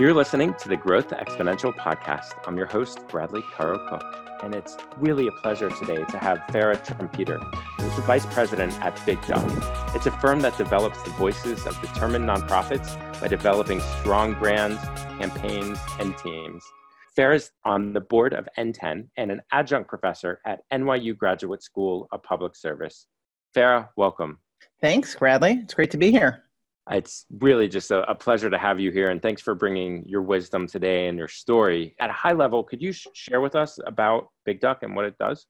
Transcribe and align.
You're 0.00 0.14
listening 0.14 0.54
to 0.54 0.68
the 0.70 0.78
Growth 0.78 1.10
Exponential 1.10 1.76
podcast. 1.76 2.32
I'm 2.46 2.56
your 2.56 2.64
host, 2.64 3.06
Bradley 3.08 3.42
Caro 3.52 3.86
Cook, 3.86 4.02
and 4.42 4.54
it's 4.54 4.74
really 4.96 5.26
a 5.26 5.30
pleasure 5.42 5.68
today 5.68 6.02
to 6.06 6.16
have 6.16 6.38
Farra 6.48 6.82
Trumpeter, 6.82 7.36
who's 7.76 7.94
the 7.96 8.00
vice 8.00 8.24
president 8.24 8.72
at 8.80 8.98
Big 9.04 9.20
Duck. 9.26 9.44
It's 9.94 10.06
a 10.06 10.10
firm 10.12 10.40
that 10.40 10.56
develops 10.56 11.02
the 11.02 11.10
voices 11.10 11.66
of 11.66 11.78
determined 11.82 12.26
nonprofits 12.26 13.20
by 13.20 13.28
developing 13.28 13.82
strong 14.00 14.32
brands, 14.32 14.80
campaigns, 15.18 15.78
and 15.98 16.16
teams. 16.16 16.64
Farra's 17.14 17.52
on 17.66 17.92
the 17.92 18.00
board 18.00 18.32
of 18.32 18.48
NTEN 18.56 19.06
and 19.18 19.30
an 19.30 19.42
adjunct 19.52 19.90
professor 19.90 20.40
at 20.46 20.60
NYU 20.72 21.14
Graduate 21.14 21.62
School 21.62 22.08
of 22.10 22.22
Public 22.22 22.56
Service. 22.56 23.04
Farra, 23.54 23.90
welcome. 23.96 24.38
Thanks, 24.80 25.14
Bradley. 25.14 25.60
It's 25.62 25.74
great 25.74 25.90
to 25.90 25.98
be 25.98 26.10
here. 26.10 26.44
It's 26.90 27.26
really 27.38 27.68
just 27.68 27.90
a, 27.90 28.08
a, 28.10 28.14
pleasure 28.14 28.50
to 28.50 28.58
have 28.58 28.80
you 28.80 28.90
here, 28.90 29.10
and 29.10 29.22
thanks 29.22 29.42
for 29.42 29.54
bringing 29.54 30.02
your 30.06 30.22
wisdom 30.22 30.66
today 30.66 31.08
and 31.08 31.16
your 31.16 31.28
story. 31.28 31.94
At 32.00 32.10
a 32.10 32.12
high 32.12 32.32
level, 32.32 32.64
could 32.64 32.82
you 32.82 32.92
sh- 32.92 33.06
share 33.14 33.40
with 33.40 33.54
us 33.54 33.78
about 33.86 34.28
Big 34.44 34.60
Duck 34.60 34.82
and 34.82 34.96
what 34.96 35.04
it 35.04 35.16
does? 35.18 35.46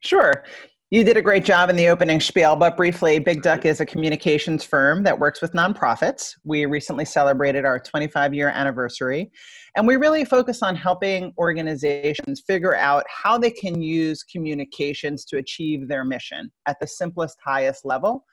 Sure. 0.00 0.44
You 0.90 1.04
did 1.04 1.16
a 1.16 1.22
great 1.22 1.44
job 1.44 1.70
in 1.70 1.76
the 1.76 1.88
opening 1.88 2.20
spiel, 2.20 2.54
but 2.54 2.76
briefly, 2.76 3.18
Big 3.18 3.42
Duck 3.42 3.64
is 3.64 3.80
a 3.80 3.86
communications 3.86 4.62
firm 4.62 5.02
that 5.04 5.18
works 5.18 5.40
with 5.40 5.52
nonprofits. 5.52 6.34
We 6.44 6.66
recently 6.66 7.06
celebrated 7.06 7.64
our 7.64 7.78
25 7.78 8.34
year 8.34 8.48
anniversary, 8.48 9.30
and 9.74 9.86
we 9.86 9.96
really 9.96 10.24
focus 10.24 10.62
on 10.62 10.76
helping 10.76 11.32
organizations 11.38 12.42
figure 12.46 12.76
out 12.76 13.04
how 13.08 13.38
they 13.38 13.50
can 13.50 13.80
use 13.80 14.22
communications 14.22 15.24
to 15.26 15.38
achieve 15.38 15.88
their 15.88 16.04
mission 16.04 16.52
at 16.66 16.78
the 16.78 16.86
simplest, 16.86 17.38
highest 17.42 17.86
level 17.86 18.26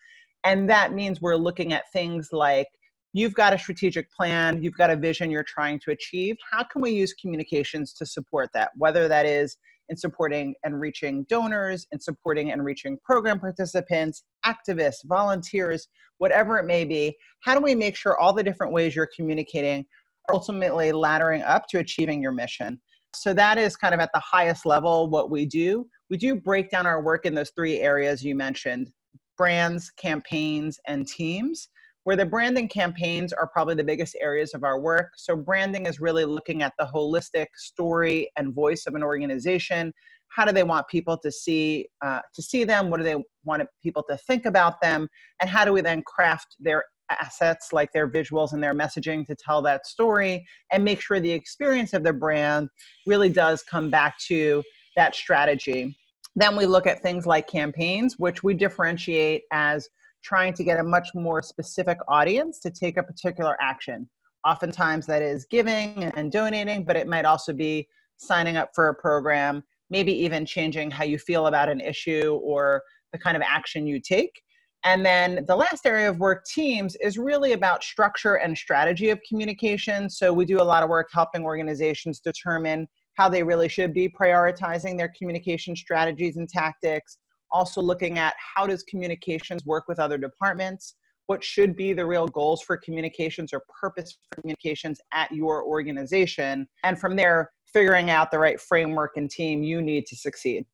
and 0.44 0.70
that 0.70 0.94
means 0.94 1.22
we're 1.22 1.36
looking 1.36 1.74
at 1.74 1.92
things 1.92 2.30
like 2.32 2.68
you've 3.14 3.34
got 3.34 3.54
a 3.54 3.60
strategic 3.60 4.12
plan, 4.12 4.62
you've 4.62 4.78
got 4.78 4.90
a 4.90 4.96
vision 4.96 5.32
you're 5.32 5.44
trying 5.44 5.80
to 5.80 5.92
achieve. 5.92 6.36
How 6.52 6.64
can 6.64 6.82
we 6.82 6.92
use 6.92 7.14
communications 7.14 7.94
to 7.94 8.06
support 8.06 8.50
that? 8.54 8.72
Whether 8.76 9.08
that 9.08 9.26
is 9.26 9.58
in 9.90 9.98
supporting 9.98 10.54
and 10.64 10.80
reaching 10.80 11.26
donors, 11.30 11.88
in 11.92 12.00
supporting 12.00 12.52
and 12.52 12.64
reaching 12.64 12.98
program 13.04 13.40
participants, 13.40 14.24
activists, 14.46 15.00
volunteers, 15.06 15.88
whatever 16.20 16.58
it 16.60 16.66
may 16.66 16.86
be. 16.86 17.16
How 17.44 17.56
do 17.56 17.62
we 17.62 17.76
make 17.76 17.96
sure 17.96 18.18
all 18.18 18.34
the 18.34 18.44
different 18.44 18.72
ways 18.72 18.96
you're 18.96 19.10
communicating 19.16 19.86
are 20.28 20.36
ultimately 20.36 20.92
laddering 20.92 21.44
up 21.44 21.68
to 21.70 21.80
achieving 21.80 22.22
your 22.22 22.32
mission? 22.32 22.80
So 23.16 23.34
that 23.34 23.58
is 23.58 23.76
kind 23.76 23.96
of 23.96 24.00
at 24.00 24.12
the 24.14 24.20
highest 24.20 24.68
level 24.68 25.10
what 25.10 25.32
we 25.32 25.48
do. 25.48 25.88
We 26.12 26.18
do 26.18 26.36
break 26.36 26.70
down 26.70 26.86
our 26.86 27.02
work 27.02 27.26
in 27.26 27.34
those 27.34 27.52
three 27.56 27.80
areas 27.80 28.24
you 28.24 28.36
mentioned 28.36 28.92
brands, 29.40 29.90
campaigns, 29.92 30.78
and 30.88 31.08
teams. 31.08 31.70
Where 32.04 32.16
the 32.16 32.26
branding 32.26 32.68
campaigns 32.68 33.34
are 33.34 33.48
probably 33.48 33.76
the 33.76 33.84
biggest 33.84 34.16
areas 34.22 34.54
of 34.54 34.64
our 34.64 34.80
work. 34.80 35.12
So, 35.16 35.36
branding 35.36 35.86
is 35.86 36.00
really 36.00 36.26
looking 36.26 36.62
at 36.62 36.74
the 36.80 36.86
holistic 36.86 37.48
story 37.56 38.32
and 38.38 38.54
voice 38.54 38.86
of 38.88 38.96
an 38.96 39.04
organization. 39.04 39.94
How 40.36 40.46
do 40.46 40.52
they 40.52 40.64
want 40.64 40.88
people 40.88 41.18
to 41.18 41.32
see 41.32 41.88
uh, 42.04 42.22
to 42.36 42.42
see 42.42 42.64
them? 42.64 42.90
What 42.90 42.98
do 42.98 43.04
they 43.04 43.22
want 43.44 43.64
people 43.84 44.04
to 44.10 44.18
think 44.18 44.46
about 44.46 44.82
them? 44.82 45.08
And 45.42 45.50
how 45.50 45.66
do 45.66 45.74
we 45.74 45.82
then 45.82 46.04
craft 46.06 46.56
their 46.60 46.84
assets 47.10 47.70
like 47.74 47.92
their 47.92 48.10
visuals 48.10 48.54
and 48.54 48.64
their 48.64 48.74
messaging 48.74 49.26
to 49.26 49.36
tell 49.36 49.62
that 49.64 49.86
story 49.86 50.46
and 50.72 50.84
make 50.84 51.02
sure 51.02 51.20
the 51.20 51.32
experience 51.32 51.94
of 51.94 52.04
the 52.04 52.14
brand 52.14 52.70
really 53.08 53.30
does 53.30 53.64
come 53.64 53.90
back 53.90 54.18
to 54.28 54.64
that 54.96 55.16
strategy 55.16 55.96
then 56.36 56.56
we 56.56 56.66
look 56.66 56.88
at 56.88 57.02
things 57.02 57.26
like 57.26 57.48
campaigns, 57.48 58.18
which 58.18 58.44
we 58.44 58.54
differentiate 58.54 59.44
as 59.52 59.90
trying 60.24 60.54
to 60.54 60.64
get 60.64 60.80
a 60.80 60.84
much 60.84 61.10
more 61.16 61.42
specific 61.42 61.98
audience 62.08 62.60
to 62.60 62.70
take 62.70 62.98
a 62.98 63.04
particular 63.04 63.58
action. 63.62 64.10
Oftentimes 64.46 65.06
that 65.08 65.22
is 65.22 65.46
giving 65.50 66.04
and 66.04 66.32
donating, 66.32 66.84
but 66.84 66.96
it 66.96 67.08
might 67.08 67.26
also 67.26 67.54
be 67.54 67.88
signing 68.18 68.58
up 68.58 68.72
for 68.76 68.90
a 68.90 68.96
program, 68.96 69.64
maybe 69.90 70.14
even 70.14 70.46
changing 70.46 70.92
how 70.92 71.04
you 71.04 71.18
feel 71.18 71.48
about 71.48 71.70
an 71.70 71.82
issue 71.82 72.40
or 72.44 72.82
the 73.12 73.20
kind 73.20 73.36
of 73.36 73.44
action 73.46 73.88
you 73.88 74.00
take. 74.00 74.42
And 74.86 75.06
then 75.06 75.44
the 75.48 75.56
last 75.56 75.86
area 75.86 76.10
of 76.10 76.20
work, 76.20 76.46
teams, 76.46 76.96
is 77.02 77.18
really 77.18 77.52
about 77.52 77.84
structure 77.84 78.36
and 78.36 78.58
strategy 78.58 79.10
of 79.10 79.20
communication. 79.28 80.10
So 80.10 80.32
we 80.32 80.46
do 80.46 80.62
a 80.62 80.64
lot 80.64 80.84
of 80.84 80.90
work 80.90 81.10
helping 81.12 81.44
organizations 81.44 82.22
determine 82.22 82.88
how 83.20 83.28
they 83.28 83.44
really 83.44 83.68
should 83.68 83.94
be 83.94 84.08
prioritizing 84.08 84.98
their 84.98 85.12
communication 85.18 85.76
strategies 85.76 86.38
and 86.38 86.48
tactics. 86.48 87.18
Also 87.52 87.82
looking 87.82 88.18
at 88.18 88.34
how 88.56 88.66
does 88.66 88.82
communications 88.84 89.66
work 89.66 89.90
with 89.90 90.00
other 90.00 90.18
departments? 90.18 90.96
What 91.28 91.44
should 91.44 91.76
be 91.76 91.92
the 91.92 92.06
real 92.06 92.30
goals 92.30 92.62
for 92.62 92.78
communications 92.78 93.52
or 93.52 93.62
purpose 93.82 94.14
for 94.14 94.40
communications 94.40 95.02
at 95.12 95.30
your 95.34 95.66
organization? 95.66 96.66
And 96.86 96.98
from 96.98 97.18
there 97.18 97.52
figuring 97.74 98.10
out 98.10 98.32
the 98.32 98.40
right 98.40 98.60
framework 98.60 99.18
and 99.18 99.30
team 99.30 99.64
you 99.64 99.82
need 99.82 100.06
to 100.06 100.16
succeed. 100.16 100.66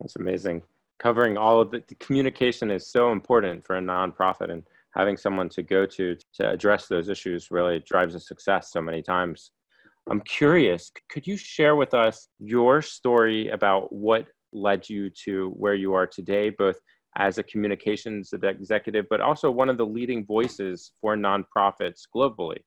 That's 0.00 0.16
amazing. 0.16 0.62
Covering 0.98 1.36
all 1.36 1.60
of 1.60 1.70
the, 1.70 1.82
the 1.86 1.96
communication 1.96 2.70
is 2.70 2.90
so 2.90 3.12
important 3.12 3.62
for 3.62 3.76
a 3.76 3.82
nonprofit 3.82 4.50
and 4.50 4.62
having 4.94 5.18
someone 5.18 5.50
to 5.50 5.62
go 5.62 5.84
to 5.84 6.16
to 6.32 6.48
address 6.48 6.86
those 6.86 7.10
issues 7.10 7.50
really 7.50 7.80
drives 7.80 8.14
a 8.14 8.20
success 8.20 8.72
so 8.72 8.80
many 8.80 9.02
times 9.02 9.50
I'm 10.10 10.20
curious, 10.20 10.90
could 11.08 11.26
you 11.26 11.36
share 11.36 11.76
with 11.76 11.94
us 11.94 12.28
your 12.38 12.82
story 12.82 13.48
about 13.48 13.92
what 13.92 14.26
led 14.52 14.88
you 14.88 15.10
to 15.24 15.50
where 15.50 15.74
you 15.74 15.94
are 15.94 16.06
today, 16.06 16.50
both 16.50 16.76
as 17.16 17.38
a 17.38 17.42
communications 17.42 18.32
executive, 18.32 19.06
but 19.08 19.20
also 19.20 19.50
one 19.50 19.68
of 19.68 19.78
the 19.78 19.86
leading 19.86 20.24
voices 20.26 20.92
for 21.00 21.16
nonprofits 21.16 22.02
globally? 22.14 22.58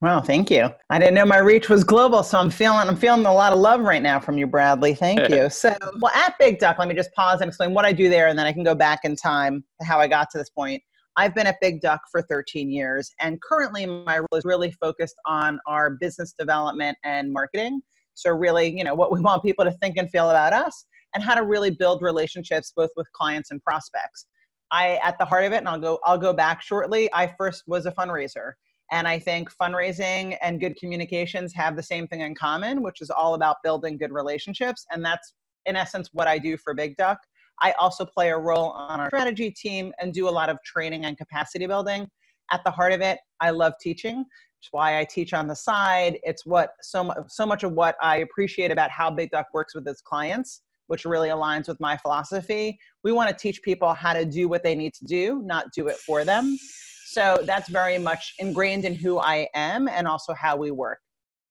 Well, 0.00 0.20
thank 0.20 0.50
you. 0.50 0.68
I 0.90 0.98
didn't 0.98 1.14
know 1.14 1.24
my 1.24 1.38
reach 1.38 1.70
was 1.70 1.82
global, 1.82 2.22
so 2.22 2.38
I'm 2.38 2.50
feeling 2.50 2.88
I'm 2.88 2.96
feeling 2.96 3.24
a 3.24 3.32
lot 3.32 3.54
of 3.54 3.58
love 3.58 3.80
right 3.80 4.02
now 4.02 4.20
from 4.20 4.36
you, 4.36 4.46
Bradley. 4.46 4.94
Thank 4.94 5.28
you. 5.30 5.48
So, 5.48 5.74
well, 5.98 6.12
at 6.14 6.34
Big 6.38 6.58
Duck, 6.58 6.78
let 6.78 6.88
me 6.88 6.94
just 6.94 7.12
pause 7.14 7.40
and 7.40 7.48
explain 7.48 7.72
what 7.72 7.86
I 7.86 7.92
do 7.92 8.10
there, 8.10 8.28
and 8.28 8.38
then 8.38 8.46
I 8.46 8.52
can 8.52 8.64
go 8.64 8.74
back 8.74 9.00
in 9.04 9.16
time 9.16 9.64
to 9.80 9.86
how 9.86 9.98
I 9.98 10.06
got 10.06 10.30
to 10.30 10.38
this 10.38 10.50
point. 10.50 10.82
I've 11.16 11.34
been 11.34 11.46
at 11.46 11.60
Big 11.60 11.80
Duck 11.80 12.00
for 12.10 12.22
13 12.22 12.70
years, 12.70 13.10
and 13.20 13.40
currently 13.40 13.86
my 13.86 14.18
role 14.18 14.36
is 14.36 14.44
really 14.44 14.72
focused 14.72 15.14
on 15.26 15.60
our 15.66 15.90
business 15.90 16.34
development 16.36 16.98
and 17.04 17.32
marketing. 17.32 17.80
So, 18.14 18.30
really, 18.30 18.76
you 18.76 18.84
know, 18.84 18.94
what 18.94 19.12
we 19.12 19.20
want 19.20 19.42
people 19.42 19.64
to 19.64 19.72
think 19.72 19.96
and 19.96 20.10
feel 20.10 20.30
about 20.30 20.52
us, 20.52 20.86
and 21.14 21.22
how 21.22 21.34
to 21.34 21.44
really 21.44 21.70
build 21.70 22.02
relationships 22.02 22.72
both 22.76 22.90
with 22.96 23.10
clients 23.12 23.50
and 23.52 23.62
prospects. 23.62 24.26
I, 24.72 24.98
at 25.04 25.18
the 25.18 25.24
heart 25.24 25.44
of 25.44 25.52
it, 25.52 25.58
and 25.58 25.68
I'll 25.68 25.78
go, 25.78 26.00
I'll 26.04 26.18
go 26.18 26.32
back 26.32 26.60
shortly. 26.60 27.08
I 27.12 27.32
first 27.38 27.62
was 27.68 27.86
a 27.86 27.92
fundraiser, 27.92 28.52
and 28.90 29.06
I 29.06 29.20
think 29.20 29.50
fundraising 29.54 30.36
and 30.42 30.60
good 30.60 30.76
communications 30.76 31.54
have 31.54 31.76
the 31.76 31.82
same 31.82 32.08
thing 32.08 32.22
in 32.22 32.34
common, 32.34 32.82
which 32.82 33.00
is 33.00 33.10
all 33.10 33.34
about 33.34 33.58
building 33.62 33.98
good 33.98 34.12
relationships, 34.12 34.84
and 34.90 35.04
that's 35.04 35.34
in 35.66 35.76
essence 35.76 36.08
what 36.12 36.26
I 36.26 36.38
do 36.38 36.56
for 36.56 36.74
Big 36.74 36.96
Duck. 36.96 37.18
I 37.60 37.72
also 37.72 38.04
play 38.04 38.30
a 38.30 38.38
role 38.38 38.70
on 38.70 39.00
our 39.00 39.08
strategy 39.08 39.50
team 39.50 39.92
and 40.00 40.12
do 40.12 40.28
a 40.28 40.30
lot 40.30 40.50
of 40.50 40.58
training 40.64 41.04
and 41.04 41.16
capacity 41.16 41.66
building. 41.66 42.08
At 42.50 42.62
the 42.64 42.70
heart 42.70 42.92
of 42.92 43.00
it, 43.00 43.18
I 43.40 43.50
love 43.50 43.74
teaching. 43.80 44.24
It's 44.60 44.68
why 44.70 44.98
I 44.98 45.04
teach 45.04 45.32
on 45.32 45.46
the 45.46 45.56
side. 45.56 46.18
It's 46.22 46.44
what 46.46 46.70
so 46.82 47.04
much, 47.04 47.18
so 47.28 47.46
much 47.46 47.62
of 47.62 47.72
what 47.72 47.96
I 48.02 48.18
appreciate 48.18 48.70
about 48.70 48.90
how 48.90 49.10
Big 49.10 49.30
Duck 49.30 49.46
works 49.52 49.74
with 49.74 49.86
its 49.86 50.00
clients, 50.00 50.62
which 50.86 51.04
really 51.04 51.28
aligns 51.28 51.68
with 51.68 51.78
my 51.80 51.96
philosophy. 51.96 52.78
We 53.02 53.12
want 53.12 53.30
to 53.30 53.36
teach 53.36 53.62
people 53.62 53.92
how 53.94 54.14
to 54.14 54.24
do 54.24 54.48
what 54.48 54.62
they 54.62 54.74
need 54.74 54.94
to 54.94 55.04
do, 55.04 55.42
not 55.44 55.66
do 55.74 55.88
it 55.88 55.96
for 55.96 56.24
them. 56.24 56.58
So 57.06 57.42
that's 57.44 57.68
very 57.68 57.98
much 57.98 58.34
ingrained 58.38 58.84
in 58.84 58.94
who 58.94 59.18
I 59.18 59.48
am 59.54 59.86
and 59.86 60.08
also 60.08 60.34
how 60.34 60.56
we 60.56 60.70
work. 60.70 60.98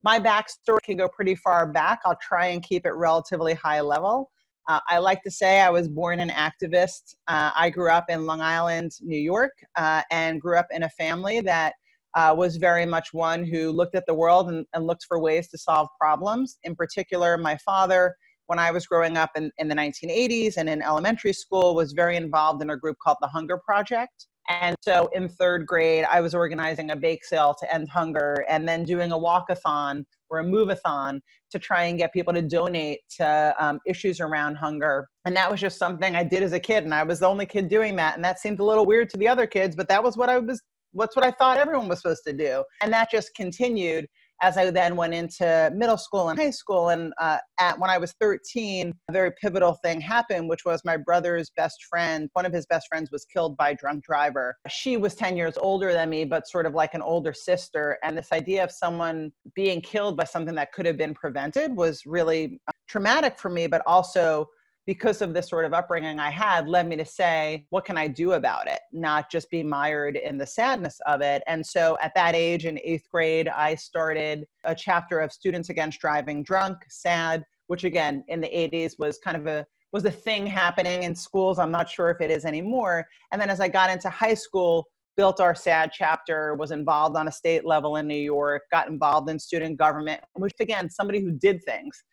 My 0.03 0.19
backstory 0.19 0.81
can 0.83 0.97
go 0.97 1.07
pretty 1.07 1.35
far 1.35 1.65
back. 1.71 2.01
I'll 2.05 2.17
try 2.21 2.47
and 2.47 2.61
keep 2.61 2.85
it 2.85 2.91
relatively 2.91 3.53
high 3.53 3.79
level. 3.79 4.29
Uh, 4.67 4.79
I 4.87 4.97
like 4.99 5.21
to 5.23 5.31
say 5.31 5.59
I 5.59 5.69
was 5.69 5.89
born 5.89 6.19
an 6.19 6.29
activist. 6.29 7.15
Uh, 7.27 7.51
I 7.55 7.69
grew 7.69 7.89
up 7.89 8.05
in 8.09 8.25
Long 8.25 8.41
Island, 8.41 8.91
New 9.01 9.19
York, 9.19 9.51
uh, 9.75 10.03
and 10.09 10.39
grew 10.39 10.57
up 10.57 10.67
in 10.71 10.83
a 10.83 10.89
family 10.89 11.41
that 11.41 11.73
uh, 12.15 12.33
was 12.37 12.57
very 12.57 12.85
much 12.85 13.09
one 13.11 13.43
who 13.43 13.71
looked 13.71 13.95
at 13.95 14.05
the 14.07 14.13
world 14.13 14.49
and, 14.49 14.65
and, 14.73 14.85
looked 14.85 15.05
for 15.07 15.19
ways 15.19 15.49
to 15.49 15.57
solve 15.57 15.87
problems. 15.99 16.57
In 16.63 16.75
particular, 16.75 17.37
my 17.37 17.57
father, 17.57 18.15
when 18.45 18.59
I 18.59 18.71
was 18.71 18.85
growing 18.85 19.17
up 19.17 19.31
in, 19.35 19.51
in 19.57 19.67
the 19.67 19.75
1980s 19.75 20.57
and 20.57 20.69
in 20.69 20.81
elementary 20.81 21.33
school, 21.33 21.75
was 21.75 21.93
very 21.93 22.15
involved 22.15 22.61
in 22.61 22.69
a 22.69 22.77
group 22.77 22.97
called 23.03 23.17
the 23.21 23.27
Hunger 23.27 23.59
Project. 23.65 24.27
And 24.49 24.75
so 24.81 25.09
in 25.13 25.29
third 25.29 25.65
grade, 25.65 26.05
I 26.11 26.19
was 26.19 26.35
organizing 26.35 26.91
a 26.91 26.95
bake 26.95 27.23
sale 27.23 27.55
to 27.59 27.73
end 27.73 27.89
hunger 27.89 28.45
and 28.49 28.67
then 28.67 28.83
doing 28.83 29.11
a 29.11 29.17
walkathon 29.17 30.03
or 30.29 30.39
a 30.39 30.43
move-a-thon 30.43 31.21
to 31.51 31.59
try 31.59 31.83
and 31.83 31.97
get 31.97 32.11
people 32.11 32.33
to 32.33 32.41
donate 32.41 32.99
to 33.17 33.55
um, 33.59 33.79
issues 33.85 34.19
around 34.19 34.55
hunger. 34.55 35.07
And 35.25 35.35
that 35.35 35.49
was 35.49 35.61
just 35.61 35.77
something 35.77 36.15
I 36.15 36.23
did 36.23 36.43
as 36.43 36.53
a 36.53 36.59
kid. 36.59 36.83
And 36.83 36.93
I 36.93 37.03
was 37.03 37.19
the 37.19 37.27
only 37.27 37.45
kid 37.45 37.69
doing 37.69 37.95
that. 37.97 38.15
And 38.15 38.25
that 38.25 38.39
seemed 38.39 38.59
a 38.59 38.65
little 38.65 38.85
weird 38.85 39.09
to 39.11 39.17
the 39.17 39.27
other 39.27 39.47
kids, 39.47 39.75
but 39.75 39.87
that 39.87 40.03
was 40.03 40.17
what 40.17 40.29
I 40.29 40.39
was, 40.39 40.61
what's 40.91 41.15
what 41.15 41.25
I 41.25 41.31
thought 41.31 41.57
everyone 41.57 41.87
was 41.87 42.01
supposed 42.01 42.23
to 42.25 42.33
do. 42.33 42.63
And 42.81 42.91
that 42.91 43.11
just 43.11 43.33
continued 43.35 44.07
as 44.43 44.57
I 44.57 44.69
then 44.71 44.97
went 44.97 45.13
into 45.13 45.71
middle 45.73 45.97
school 45.97 46.27
and 46.27 46.37
high 46.37 46.49
school. 46.49 46.89
And 46.89 47.13
uh, 47.17 47.37
at 47.61 47.79
when 47.79 47.89
I 47.89 47.97
was 47.97 48.13
13, 48.19 48.93
a 49.07 49.11
very 49.11 49.31
pivotal 49.41 49.75
thing 49.75 50.01
happened, 50.01 50.49
which 50.49 50.65
was 50.65 50.81
my 50.83 50.97
brother's 50.97 51.49
best 51.55 51.85
friend. 51.89 52.29
One 52.33 52.45
of 52.45 52.51
his 52.51 52.65
best 52.65 52.87
friends 52.89 53.09
was 53.09 53.23
killed 53.23 53.55
by 53.55 53.69
a 53.69 53.75
drunk 53.75 54.03
driver. 54.03 54.57
She 54.67 54.97
was 54.97 55.15
10 55.15 55.37
years 55.37 55.57
older 55.57 55.93
than 55.93 56.09
me, 56.09 56.25
but 56.25 56.49
sort 56.49 56.65
of 56.65 56.73
like 56.73 56.93
an 56.93 57.01
older 57.01 57.33
sister. 57.33 57.97
And 58.03 58.17
this 58.17 58.33
idea 58.33 58.65
of 58.65 58.71
someone 58.71 59.31
being 59.55 59.79
killed 59.79 60.17
by 60.17 60.25
something 60.25 60.55
that 60.55 60.73
could 60.73 60.85
have 60.85 60.97
been 60.97 61.13
prevented 61.13 61.73
was 61.73 62.01
really 62.05 62.59
uh, 62.67 62.73
traumatic 62.89 63.39
for 63.39 63.49
me, 63.49 63.67
but 63.67 63.81
also 63.87 64.49
because 64.85 65.21
of 65.21 65.33
this 65.33 65.49
sort 65.49 65.65
of 65.65 65.73
upbringing 65.73 66.19
I 66.19 66.29
had, 66.29 66.67
led 66.67 66.87
me 66.87 66.95
to 66.97 67.05
say, 67.05 67.65
what 67.69 67.85
can 67.85 67.97
I 67.97 68.07
do 68.07 68.33
about 68.33 68.67
it? 68.67 68.79
Not 68.91 69.31
just 69.31 69.49
be 69.49 69.63
mired 69.63 70.17
in 70.17 70.37
the 70.37 70.45
sadness 70.45 70.99
of 71.05 71.21
it. 71.21 71.41
And 71.47 71.65
so 71.65 71.97
at 72.01 72.13
that 72.15 72.35
age 72.35 72.65
in 72.65 72.79
eighth 72.83 73.07
grade, 73.11 73.47
I 73.47 73.75
started 73.75 74.45
a 74.65 74.75
chapter 74.75 75.19
of 75.19 75.31
Students 75.31 75.69
Against 75.69 75.99
Driving 75.99 76.43
Drunk, 76.43 76.77
SAD, 76.89 77.45
which 77.67 77.85
again 77.85 78.23
in 78.27 78.41
the 78.41 78.47
80s 78.47 78.99
was 78.99 79.19
kind 79.19 79.37
of 79.37 79.47
a 79.47 79.65
was 79.93 80.05
a 80.05 80.11
thing 80.11 80.47
happening 80.47 81.03
in 81.03 81.15
schools. 81.15 81.59
I'm 81.59 81.71
not 81.71 81.87
sure 81.87 82.09
if 82.09 82.19
it 82.19 82.31
is 82.31 82.45
anymore. 82.45 83.05
And 83.31 83.39
then 83.39 83.51
as 83.51 83.59
I 83.59 83.67
got 83.67 83.91
into 83.91 84.09
high 84.09 84.33
school, 84.33 84.87
built 85.15 85.39
our 85.39 85.53
SAD 85.53 85.91
chapter, 85.93 86.55
was 86.55 86.71
involved 86.71 87.15
on 87.15 87.27
a 87.27 87.31
state 87.31 87.63
level 87.63 87.97
in 87.97 88.07
New 88.07 88.15
York, 88.15 88.63
got 88.71 88.87
involved 88.87 89.29
in 89.29 89.37
student 89.37 89.77
government, 89.77 90.19
which 90.33 90.53
again, 90.59 90.89
somebody 90.89 91.21
who 91.21 91.31
did 91.31 91.63
things 91.63 92.03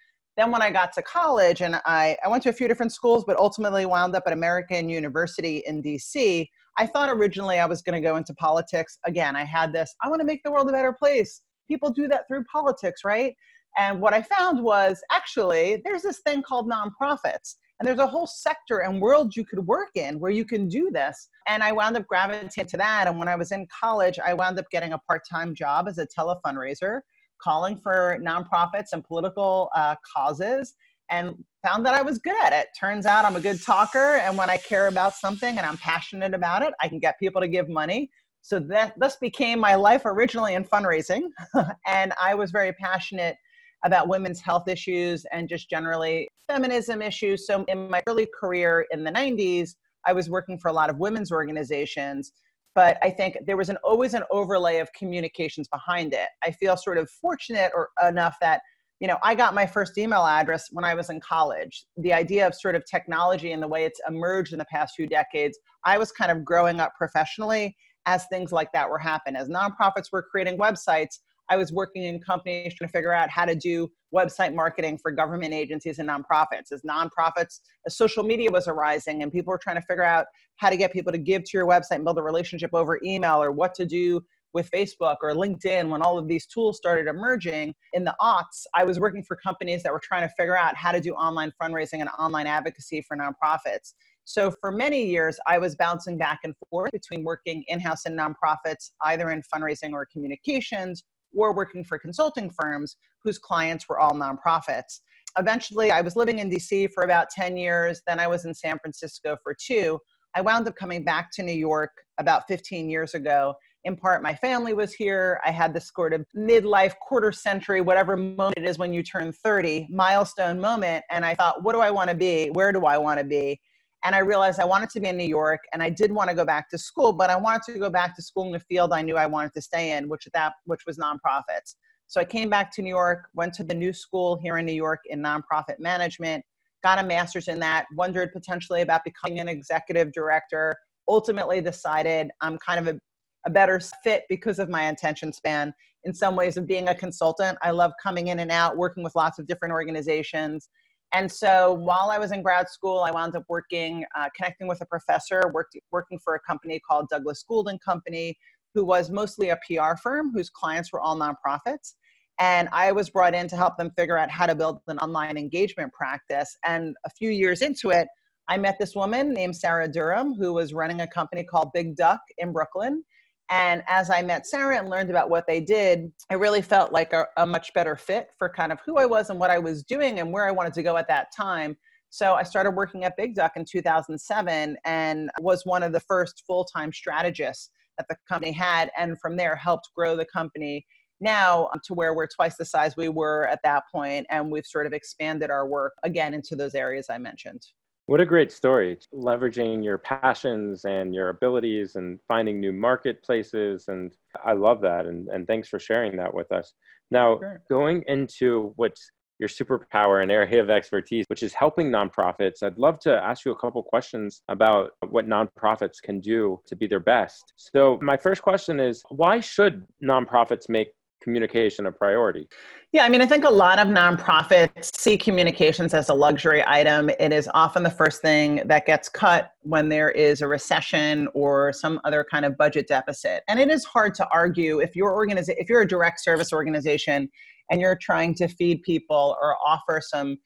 then 0.41 0.51
when 0.51 0.63
I 0.63 0.71
got 0.71 0.95
to 0.95 1.03
college 1.03 1.61
and 1.61 1.77
I, 1.85 2.17
I 2.25 2.29
went 2.29 2.43
to 2.45 2.49
a 2.49 2.53
few 2.53 2.67
different 2.67 2.93
schools, 2.93 3.25
but 3.27 3.37
ultimately 3.37 3.85
wound 3.85 4.17
up 4.17 4.23
at 4.27 4.33
American 4.33 4.89
University 4.89 5.63
in 5.67 5.83
DC, 5.83 6.49
I 6.79 6.87
thought 6.87 7.11
originally 7.11 7.59
I 7.59 7.67
was 7.67 7.83
going 7.83 8.01
to 8.01 8.09
go 8.09 8.17
into 8.17 8.33
politics. 8.33 8.99
Again, 9.05 9.37
I 9.37 9.45
had 9.45 9.71
this, 9.71 9.95
I 10.03 10.09
want 10.09 10.21
to 10.21 10.27
make 10.27 10.43
the 10.43 10.51
world 10.51 10.71
a 10.71 10.73
better 10.73 10.95
place. 10.95 11.43
People 11.69 11.91
do 11.91 12.09
that 12.09 12.27
through 12.27 12.45
politics, 12.45 13.05
right? 13.05 13.35
And 13.77 14.01
what 14.01 14.15
I 14.15 14.23
found 14.23 14.65
was 14.65 15.03
actually 15.13 15.83
there's 15.85 16.03
this 16.03 16.21
thing 16.21 16.43
called 16.43 16.71
nonprofits. 16.71 17.57
And 17.79 17.87
there's 17.87 17.99
a 17.99 18.07
whole 18.07 18.27
sector 18.27 18.79
and 18.79 19.01
world 19.01 19.37
you 19.37 19.45
could 19.45 19.67
work 19.67 19.91
in 19.95 20.19
where 20.21 20.31
you 20.31 20.47
can 20.47 20.69
do 20.69 20.91
this. 20.91 21.29
And 21.49 21.63
I 21.63 21.73
wound 21.73 21.99
up 21.99 22.07
gravitating 22.07 22.67
to 22.67 22.77
that. 22.79 23.09
And 23.09 23.19
when 23.19 23.29
I 23.29 23.37
was 23.37 23.53
in 23.53 23.67
college, 23.69 24.19
I 24.19 24.33
wound 24.33 24.59
up 24.59 24.71
getting 24.71 24.95
a 24.95 24.99
part 24.99 25.23
time 25.31 25.55
job 25.55 25.87
as 25.87 25.99
a 25.99 26.07
telefundraiser 26.07 27.01
calling 27.43 27.77
for 27.77 28.19
nonprofits 28.21 28.89
and 28.93 29.05
political 29.05 29.71
uh, 29.75 29.97
causes 30.17 30.75
and 31.11 31.35
found 31.63 31.85
that 31.85 31.95
I 31.95 32.03
was 32.03 32.19
good 32.19 32.37
at 32.45 32.53
it. 32.53 32.69
Turns 32.79 33.05
out 33.05 33.25
I'm 33.25 33.37
a 33.37 33.41
good 33.41 33.63
talker, 33.63 34.17
and 34.17 34.39
when 34.39 34.49
I 34.49 34.57
care 34.57 34.87
about 34.87 35.15
something 35.15 35.59
and 35.59 35.67
I'm 35.67 35.77
passionate 35.79 36.35
about 36.35 36.63
it, 36.63 36.73
I 36.81 36.89
can 36.89 36.99
get 36.99 37.19
people 37.19 37.41
to 37.41 37.49
give 37.49 37.69
money. 37.69 38.11
So 38.43 38.59
that 38.61 38.95
thus 38.99 39.17
became 39.17 39.59
my 39.59 39.75
life 39.75 40.03
originally 40.07 40.55
in 40.55 40.65
fundraising, 40.65 41.23
and 41.87 42.13
I 42.21 42.35
was 42.35 42.51
very 42.51 42.73
passionate 42.73 43.37
about 43.85 44.09
women's 44.09 44.41
health 44.41 44.69
issues 44.69 45.27
and 45.33 45.49
just 45.49 45.69
generally 45.69 46.29
feminism 46.49 47.03
issues. 47.03 47.47
So 47.47 47.65
in 47.69 47.91
my 47.91 48.03
early 48.07 48.29
career 48.39 48.87
in 48.91 49.05
the 49.05 49.11
90s, 49.11 49.71
I 50.07 50.13
was 50.13 50.31
working 50.31 50.59
for 50.59 50.69
a 50.69 50.73
lot 50.73 50.91
of 50.91 50.99
women's 50.99 51.33
organizations 51.33 52.33
but 52.75 52.99
I 53.03 53.11
think 53.11 53.39
there 53.47 53.57
was 53.57 53.69
an 53.69 53.77
always 53.83 54.15
an 54.15 54.23
overlay 54.31 54.79
of 54.79 54.93
communications 54.93 55.69
behind 55.69 56.13
it. 56.13 56.29
I 56.45 56.51
feel 56.53 56.77
sort 56.77 56.99
of 56.99 57.11
fortunate 57.11 57.73
or 57.75 57.89
enough 58.07 58.37
that 58.41 58.61
you 59.01 59.09
know 59.09 59.17
I 59.23 59.35
got 59.35 59.55
my 59.55 59.67
first 59.67 59.97
email 59.99 60.27
address 60.27 60.69
when 60.71 60.85
I 60.85 60.95
was 60.95 61.11
in 61.11 61.21
college. 61.21 61.85
The 61.97 62.13
idea 62.13 62.47
of 62.47 62.55
sort 62.55 62.75
of 62.75 62.85
technology 62.91 63.53
and 63.53 63.63
the 63.63 63.69
way 63.69 63.85
it's 63.85 64.01
emerged 64.09 64.53
in 64.53 64.59
the 64.59 64.67
past 64.67 64.95
few 64.97 65.07
decades, 65.07 65.59
I 65.85 65.99
was 65.99 66.13
kind 66.13 66.31
of 66.31 66.45
growing 66.45 66.81
up 66.81 66.93
professionally 66.97 67.77
as 68.07 68.27
things 68.27 68.53
like 68.53 68.73
that 68.73 68.89
were 68.89 68.99
happening. 68.99 69.41
As 69.41 69.49
nonprofits 69.49 70.07
were 70.13 70.23
creating 70.23 70.59
websites, 70.59 71.19
I 71.51 71.57
was 71.57 71.73
working 71.73 72.05
in 72.05 72.21
companies 72.21 72.75
trying 72.75 72.89
to 72.89 72.93
figure 72.93 73.13
out 73.13 73.29
how 73.29 73.45
to 73.45 73.55
do 73.55 73.91
website 74.15 74.55
marketing 74.55 74.99
for 74.99 75.11
government 75.11 75.53
agencies 75.53 75.99
and 75.99 76.09
nonprofits. 76.09 76.73
As 76.73 76.83
nonprofits, 76.83 77.61
as 77.87 77.97
social 77.97 78.23
media 78.23 78.51
was 78.51 78.69
arising 78.69 79.23
and 79.23 79.33
people 79.33 79.51
were 79.51 79.61
trying 79.63 79.77
to 79.77 79.83
figure 79.83 80.05
out 80.05 80.27
how 80.57 80.71
to 80.71 80.77
get 80.77 80.93
people 80.93 81.13
to 81.13 81.19
give 81.19 81.43
to 81.45 81.51
your 81.55 81.67
website 81.67 81.97
and 81.97 82.05
build 82.05 82.19
a 82.19 82.23
relationship 82.23 82.71
over 82.73 83.01
email 83.05 83.43
or 83.43 83.51
what 83.51 83.75
to 83.75 83.85
do 83.85 84.23
with 84.53 84.71
Facebook 84.71 85.17
or 85.23 85.33
LinkedIn, 85.33 85.89
when 85.89 86.03
all 86.03 86.19
of 86.19 86.27
these 86.27 86.47
tools 86.47 86.77
started 86.77 87.07
emerging 87.07 87.75
in 87.93 88.05
the 88.05 88.15
aughts, 88.21 88.65
I 88.75 88.85
was 88.85 88.99
working 88.99 89.23
for 89.23 89.37
companies 89.37 89.83
that 89.83 89.93
were 89.93 90.01
trying 90.03 90.29
to 90.29 90.35
figure 90.37 90.57
out 90.57 90.75
how 90.75 90.93
to 90.93 91.01
do 91.01 91.13
online 91.13 91.53
fundraising 91.63 92.01
and 92.01 92.09
online 92.19 92.47
advocacy 92.47 93.03
for 93.03 93.17
nonprofits. 93.17 93.95
So 94.25 94.53
for 94.61 94.71
many 94.71 95.07
years, 95.07 95.39
I 95.47 95.59
was 95.59 95.77
bouncing 95.77 96.19
back 96.19 96.41
and 96.45 96.55
forth 96.69 96.93
between 96.93 97.25
working 97.25 97.65
in 97.69 97.81
house 97.81 98.07
in 98.07 98.17
nonprofits, 98.17 98.91
either 99.03 99.31
in 99.31 99.43
fundraising 99.55 99.93
or 99.93 100.07
communications, 100.13 101.05
or 101.37 101.55
working 101.55 101.85
for 101.85 101.99
consulting 101.99 102.51
firms 102.51 102.97
whose 103.23 103.39
clients 103.39 103.89
were 103.89 103.99
all 103.99 104.13
nonprofits. 104.13 105.01
Eventually, 105.39 105.91
I 105.91 106.01
was 106.01 106.17
living 106.17 106.39
in 106.39 106.51
DC 106.51 106.91
for 106.93 107.05
about 107.05 107.31
10 107.31 107.57
years. 107.57 108.03
Then 108.07 108.19
I 108.19 108.27
was 108.27 108.45
in 108.45 108.55
San 108.55 108.79
Francisco 108.79 109.37
for 109.43 109.55
two. 109.55 109.99
I 110.35 110.41
wound 110.41 110.67
up 110.69 110.77
coming 110.77 111.05
back 111.05 111.31
to 111.33 111.43
New 111.43 111.53
York 111.53 111.91
about 112.19 112.47
15 112.49 112.89
years 112.89 113.15
ago. 113.15 113.55
In 113.85 113.97
part, 113.97 114.23
my 114.23 114.35
family 114.35 114.75
was 114.75 114.93
here. 114.93 115.41
I 115.45 115.51
had 115.51 115.73
this 115.73 115.91
sort 115.95 116.13
of 116.13 116.27
midlife, 116.37 116.95
quarter 117.01 117.33
century, 117.33 117.81
whatever 117.81 118.17
moment 118.17 118.59
it 118.59 118.65
is 118.65 118.79
when 118.79 118.93
you 118.93 119.03
turn 119.03 119.33
30, 119.33 119.89
milestone 119.91 120.61
moment. 120.61 121.05
And 121.11 121.25
I 121.25 121.35
thought, 121.35 121.63
what 121.63 121.73
do 121.73 121.81
I 121.81 121.91
want 121.91 122.11
to 122.11 122.17
be? 122.17 122.51
Where 122.51 122.73
do 122.73 122.85
I 122.85 122.99
want 122.99 123.19
to 123.19 123.25
be? 123.25 123.61
And 124.05 124.15
I 124.15 124.21
realized 124.21 124.61
I 124.61 124.65
wanted 124.65 124.91
to 124.91 125.01
be 125.01 125.09
in 125.09 125.17
New 125.17 125.25
York 125.25 125.61
and 125.73 125.83
I 125.83 125.91
did 125.91 126.11
want 126.11 126.31
to 126.31 126.37
go 126.37 126.45
back 126.45 126.71
to 126.71 126.79
school, 126.79 127.13
but 127.13 127.29
I 127.31 127.37
wanted 127.37 127.73
to 127.73 127.79
go 127.79 127.91
back 127.91 128.17
to 128.17 128.23
school 128.23 128.47
in 128.47 128.53
the 128.53 128.61
field 128.61 128.93
I 128.93 129.03
knew 129.03 129.17
I 129.17 129.27
wanted 129.27 129.53
to 129.55 129.61
stay 129.61 129.93
in, 129.97 130.09
which 130.09 130.27
that 130.33 130.55
which 130.65 130.83
was 130.87 130.97
nonprofits. 130.97 131.75
So 132.07 132.21
I 132.21 132.25
came 132.25 132.51
back 132.51 132.73
to 132.73 132.83
New 132.83 132.89
York, 132.89 133.29
went 133.35 133.55
to 133.55 133.65
the 133.65 133.75
new 133.75 133.93
school 133.93 134.39
here 134.43 134.59
in 134.59 134.67
New 134.67 134.73
York 134.73 135.01
in 135.07 135.23
nonprofit 135.23 135.79
management, 135.79 136.45
got 136.83 136.99
a 136.99 137.07
master's 137.07 137.47
in 137.47 137.61
that, 137.61 137.87
wondered 137.95 138.33
potentially 138.33 138.83
about 138.83 139.05
becoming 139.05 139.39
an 139.39 139.49
executive 139.49 140.13
director, 140.13 140.75
ultimately 141.07 141.61
decided 141.61 142.31
I'm 142.41 142.59
kind 142.59 142.81
of 142.81 142.97
a, 142.97 142.99
a 143.47 143.51
better 143.51 143.81
fit 144.03 144.25
because 144.29 144.59
of 144.59 144.69
my 144.69 144.89
attention 144.89 145.33
span 145.33 145.73
in 146.05 146.15
some 146.15 146.35
ways 146.35 146.57
of 146.57 146.67
being 146.67 146.89
a 146.89 146.95
consultant. 146.95 147.59
I 147.63 147.71
love 147.71 147.93
coming 148.03 148.29
in 148.29 148.41
and 148.41 148.51
out, 148.51 148.77
working 148.77 149.05
with 149.05 149.15
lots 149.15 149.39
of 149.39 149.47
different 149.47 149.73
organizations 149.73 150.69
and 151.13 151.31
so 151.31 151.73
while 151.73 152.11
I 152.11 152.19
was 152.19 152.33
in 152.33 152.43
grad 152.43 152.69
school, 152.69 153.01
I 153.01 153.11
wound 153.11 153.35
up 153.35 153.45
working, 153.49 154.05
uh, 154.17 154.29
connecting 154.37 154.69
with 154.69 154.81
a 154.81 154.87
professor, 154.87 155.51
worked, 155.53 155.77
working 155.91 156.19
for 156.19 156.35
a 156.35 156.41
company 156.41 156.81
called 156.81 157.09
Douglas 157.09 157.45
Gould 157.49 157.69
and 157.69 157.81
Company, 157.81 158.37
who 158.75 158.85
was 158.85 159.11
mostly 159.11 159.49
a 159.49 159.59
PR 159.67 159.97
firm 160.01 160.33
whose 160.33 160.51
clients 160.51 160.93
were 160.93 161.01
all 161.01 161.17
nonprofits. 161.19 161.95
And 162.39 162.69
I 162.73 162.93
was 162.93 163.11
brought 163.11 163.35
in 163.35 163.49
to 163.49 163.57
help 163.57 163.77
them 163.77 163.91
figure 163.99 164.17
out 164.17 164.31
how 164.31 164.47
to 164.47 164.55
build 164.55 164.81
an 164.87 164.99
online 164.99 165.37
engagement 165.37 165.93
practice. 165.93 166.57
And 166.65 166.95
a 167.05 167.11
few 167.11 167.31
years 167.31 167.61
into 167.61 167.91
it, 167.91 168.07
I 168.49 168.57
met 168.57 168.79
this 168.79 168.95
woman 168.95 169.33
named 169.33 169.57
Sarah 169.57 169.89
Durham, 169.89 170.35
who 170.35 170.53
was 170.53 170.73
running 170.73 171.01
a 171.01 171.07
company 171.07 171.45
called 171.45 171.71
Big 171.75 171.97
Duck 171.97 172.21
in 172.39 172.53
Brooklyn. 172.53 173.05
And 173.51 173.83
as 173.89 174.11
I 174.11 174.23
met 174.23 174.47
Sarah 174.47 174.79
and 174.79 174.89
learned 174.89 175.11
about 175.11 175.29
what 175.29 175.47
they 175.47 175.61
did, 175.61 176.13
I 176.31 176.35
really 176.35 176.63
felt 176.63 176.93
like 176.93 177.13
a, 177.13 177.27
a, 177.37 177.45
much 177.45 177.75
better 177.75 177.97
fit 177.97 178.29
for 178.39 178.49
kind 178.49 178.71
of 178.71 178.79
who 178.87 178.97
I 178.97 179.07
was 179.07 179.29
and 179.29 179.41
what 179.41 179.51
I 179.51 179.59
was 179.59 179.83
doing 179.83 180.21
and 180.21 180.33
where 180.33 180.47
I 180.47 180.53
wanted 180.53 180.73
to 180.75 180.85
go 180.85 180.97
at 180.97 181.09
that 181.09 181.29
time. 181.37 181.77
So 182.11 182.35
I 182.35 182.45
started 182.45 182.73
working 182.73 183.05
at 183.05 183.17
Big 183.17 183.35
Duck 183.35 183.53
in 183.57 183.65
2007 183.65 184.77
and 184.85 185.31
was 185.41 185.67
one 185.67 185.83
of 185.83 185.93
the 185.93 186.01
first 186.01 186.45
full 186.47 186.65
time 186.65 186.93
strategists 186.93 187.71
that 187.99 188.07
the 188.09 188.17
company 188.29 188.53
had. 188.53 188.93
And 188.97 189.19
from 189.21 189.37
there, 189.37 189.57
helped 189.57 189.91
grow 189.97 190.17
the 190.17 190.27
company 190.27 190.87
now 191.21 191.69
to 191.85 191.95
where 191.95 192.15
we're 192.15 192.29
twice 192.29 192.57
the 192.57 192.65
size 192.65 192.97
we 192.97 193.09
were 193.09 193.49
at 193.49 193.61
that 193.65 193.83
point, 193.93 194.27
And 194.31 194.51
we've 194.51 194.67
sort 194.67 194.87
of 194.87 194.93
expanded 194.93 195.51
our 195.51 195.67
work 195.67 195.93
again 196.05 196.35
into 196.35 196.55
those 196.55 196.75
areas 196.75 197.07
I 197.11 197.19
mentioned. 197.19 197.63
What 198.11 198.21
a 198.21 198.27
great 198.27 198.51
story. 198.51 198.99
Leveraging 199.15 199.85
your 199.85 199.97
passions 199.97 200.85
and 200.85 201.15
your 201.15 201.29
abilities 201.29 201.95
and 201.95 202.19
finding 202.27 202.59
new 202.59 202.73
marketplaces. 202.73 203.85
And 203.87 204.13
I 204.45 204.55
love 204.55 204.81
that. 204.81 205.07
And, 205.07 205.29
and 205.29 205.47
thanks 205.47 205.69
for 205.69 205.79
sharing 205.79 206.17
that 206.17 206.35
with 206.35 206.51
us. 206.51 206.73
Now, 207.13 207.39
sure. 207.39 207.63
going 207.71 208.03
into 208.09 208.73
what's 208.75 209.13
your 209.39 209.49
superpower 209.49 210.25
and 210.25 210.33
area 210.33 210.61
of 210.61 210.71
expertise, 210.71 211.25
which 211.29 211.45
is 211.45 211.55
helping 211.55 211.89
nonprofits, 211.89 212.65
I'd 212.65 212.79
love 212.79 212.99
to 213.03 213.15
ask 213.15 213.45
you 213.45 213.53
a 213.53 213.57
couple 213.57 213.81
questions 213.85 214.43
about 214.49 214.91
what 215.11 215.29
nonprofits 215.29 216.03
can 216.03 216.19
do 216.19 216.61
to 216.67 216.75
be 216.75 216.89
their 216.89 216.99
best. 216.99 217.53
So, 217.55 217.97
my 218.03 218.17
first 218.17 218.43
question 218.43 218.81
is 218.81 219.05
why 219.11 219.39
should 219.39 219.85
nonprofits 220.03 220.69
make 220.69 220.89
communication 221.23 221.87
a 221.87 221.93
priority? 221.93 222.49
Yeah, 222.93 223.05
I 223.05 223.09
mean, 223.09 223.21
I 223.21 223.27
think 223.27 223.45
a 223.45 223.51
lot 223.51 223.79
of 223.79 223.87
nonprofits 223.87 224.97
see 224.97 225.17
communications 225.17 225.95
as 225.95 226.09
a 226.09 226.15
luxury 226.15 226.65
item. 226.67 227.11
It 227.21 227.33
is 227.33 227.49
often 227.55 227.83
the 227.83 227.91
first 227.91 228.21
thing 228.21 228.63
that 228.67 228.85
gets 228.85 229.09
cut 229.09 229.53
when 229.63 229.89
there 229.89 230.11
is 230.11 230.41
a 230.41 230.49
recession 230.49 231.29
or 231.35 231.73
some 231.73 232.01
other 232.05 232.27
kind 232.29 232.45
of 232.45 232.57
budget 232.57 232.89
deficit. 232.89 233.45
And 233.49 233.61
it 233.61 233.71
is 233.71 233.85
hard 233.85 234.15
to 234.15 234.29
argue 234.33 234.81
if 234.81 234.97
your 234.97 235.13
organization, 235.13 235.61
if 235.61 235.69
you're 235.69 235.83
a 235.83 235.89
direct 235.89 236.21
service 236.21 236.53
organization 236.53 237.31
and 237.71 237.81
you're 237.81 237.99
trying 238.01 238.35
to 238.35 238.49
feed 238.49 238.83
people 238.83 239.37
or 239.41 239.57
offer 239.65 240.01
some 240.05 240.37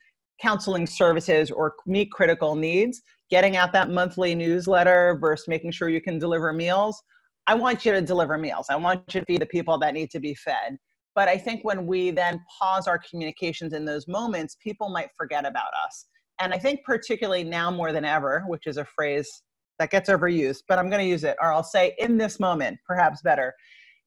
counseling 0.41 0.87
services 0.87 1.51
or 1.51 1.75
meet 1.87 2.11
critical 2.11 2.55
needs, 2.55 3.01
getting 3.31 3.57
out 3.57 3.73
that 3.73 3.91
monthly 3.91 4.35
newsletter 4.35 5.17
versus 5.21 5.49
making 5.49 5.71
sure 5.71 5.89
you 5.89 6.01
can 6.01 6.19
deliver 6.19 6.53
meals 6.53 7.03
I 7.47 7.55
want 7.55 7.85
you 7.85 7.93
to 7.93 8.01
deliver 8.01 8.39
meals. 8.39 8.67
I 8.71 8.77
want 8.77 9.15
you 9.15 9.21
to 9.21 9.27
feed 9.27 9.43
the 9.43 9.47
people 9.47 9.79
that 9.79 9.95
need 9.95 10.11
to 10.11 10.21
be 10.21 10.35
fed. 10.35 10.79
But 11.15 11.29
I 11.29 11.37
think 11.37 11.63
when 11.63 11.87
we 11.87 12.11
then 12.11 12.41
pause 12.59 12.89
our 12.89 12.99
communications 12.99 13.73
in 13.73 13.85
those 13.85 14.09
moments, 14.09 14.57
people 14.63 14.89
might 14.89 15.11
forget 15.17 15.47
about 15.47 15.73
us. 15.87 16.07
And 16.41 16.53
I 16.53 16.59
think, 16.59 16.85
particularly 16.85 17.45
now 17.45 17.71
more 17.71 17.93
than 17.93 18.05
ever, 18.05 18.45
which 18.49 18.67
is 18.67 18.79
a 18.79 18.85
phrase 18.85 19.43
that 19.79 19.91
gets 19.91 20.09
overused, 20.09 20.63
but 20.69 20.79
I'm 20.79 20.89
going 20.89 21.03
to 21.03 21.09
use 21.09 21.25
it, 21.25 21.37
or 21.41 21.53
I'll 21.53 21.63
say 21.63 21.95
in 21.99 22.17
this 22.17 22.41
moment, 22.41 22.79
perhaps 22.87 23.23
better. 23.23 23.53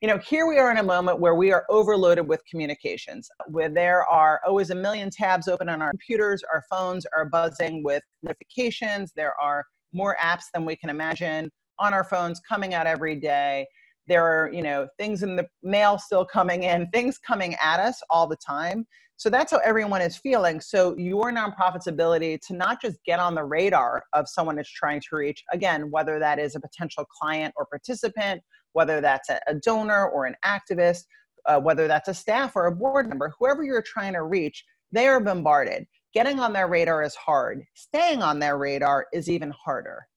You 0.02 0.08
know, 0.08 0.18
here 0.18 0.48
we 0.48 0.60
are 0.60 0.70
in 0.72 0.78
a 0.78 0.84
moment 0.84 1.20
where 1.20 1.36
we 1.36 1.52
are 1.52 1.66
overloaded 1.70 2.28
with 2.28 2.42
communications, 2.50 3.30
where 3.48 3.70
there 3.70 4.04
are 4.06 4.42
always 4.46 4.70
a 4.70 4.76
million 4.76 5.10
tabs 5.10 5.48
open 5.48 5.70
on 5.70 5.82
our 5.82 5.92
computers, 5.92 6.44
our 6.54 6.64
phones 6.70 7.06
are 7.16 7.26
buzzing 7.26 7.84
with 7.84 8.04
notifications, 8.24 9.12
there 9.16 9.34
are 9.42 9.66
more 9.94 10.16
apps 10.22 10.46
than 10.54 10.66
we 10.66 10.76
can 10.76 10.90
imagine 10.90 11.50
on 11.80 11.94
our 11.94 12.04
phones 12.04 12.40
coming 12.40 12.74
out 12.74 12.88
every 12.88 13.16
day. 13.16 13.68
There 14.08 14.24
are 14.24 14.52
you 14.54 14.62
know 14.62 14.88
things 14.98 15.24
in 15.24 15.36
the 15.36 15.48
mail 15.64 15.98
still 15.98 16.26
coming 16.26 16.64
in 16.64 16.90
things 16.92 17.18
coming 17.18 17.56
at 17.62 17.80
us 17.80 18.02
all 18.10 18.28
the 18.28 18.38
time. 18.38 18.86
So 19.20 19.32
that's 19.32 19.52
how 19.52 19.58
everyone 19.58 20.02
is 20.02 20.16
feeling. 20.16 20.62
So 20.62 20.96
your 20.96 21.32
nonprofit's 21.32 21.88
ability 21.88 22.38
to 22.48 22.56
not 22.56 22.80
just 22.80 22.98
get 23.04 23.20
on 23.20 23.34
the 23.34 23.44
radar 23.44 24.04
of 24.14 24.30
someone 24.30 24.56
that's 24.56 24.72
trying 24.72 25.02
to 25.02 25.16
reach 25.16 25.44
again 25.52 25.90
whether 25.92 26.20
that 26.20 26.40
is 26.40 26.56
a 26.56 26.60
potential 26.60 27.06
client 27.06 27.54
or 27.58 27.66
participant 27.66 28.42
whether 28.74 29.02
that's 29.02 29.30
a, 29.30 29.56
donor 29.64 30.08
or 30.10 30.26
an 30.26 30.36
activist 30.46 31.06
uh, 31.48 31.60
whether 31.60 31.88
that's 31.88 32.10
a 32.10 32.14
staff 32.14 32.56
or 32.56 32.68
a 32.68 32.76
board 32.76 33.10
member 33.10 33.34
whoever 33.40 33.64
you're 33.64 33.82
trying 33.82 34.14
to 34.14 34.24
reach 34.24 34.64
they 34.92 35.08
are 35.08 35.20
bombarded. 35.20 35.86
Getting 36.14 36.40
on 36.40 36.54
their 36.54 36.68
radar 36.68 37.04
is 37.04 37.16
hard. 37.16 37.64
Staying 37.76 38.24
on 38.24 38.40
their 38.40 38.58
radar 38.58 39.08
is 39.14 39.30
even 39.30 39.52
harder 39.52 40.08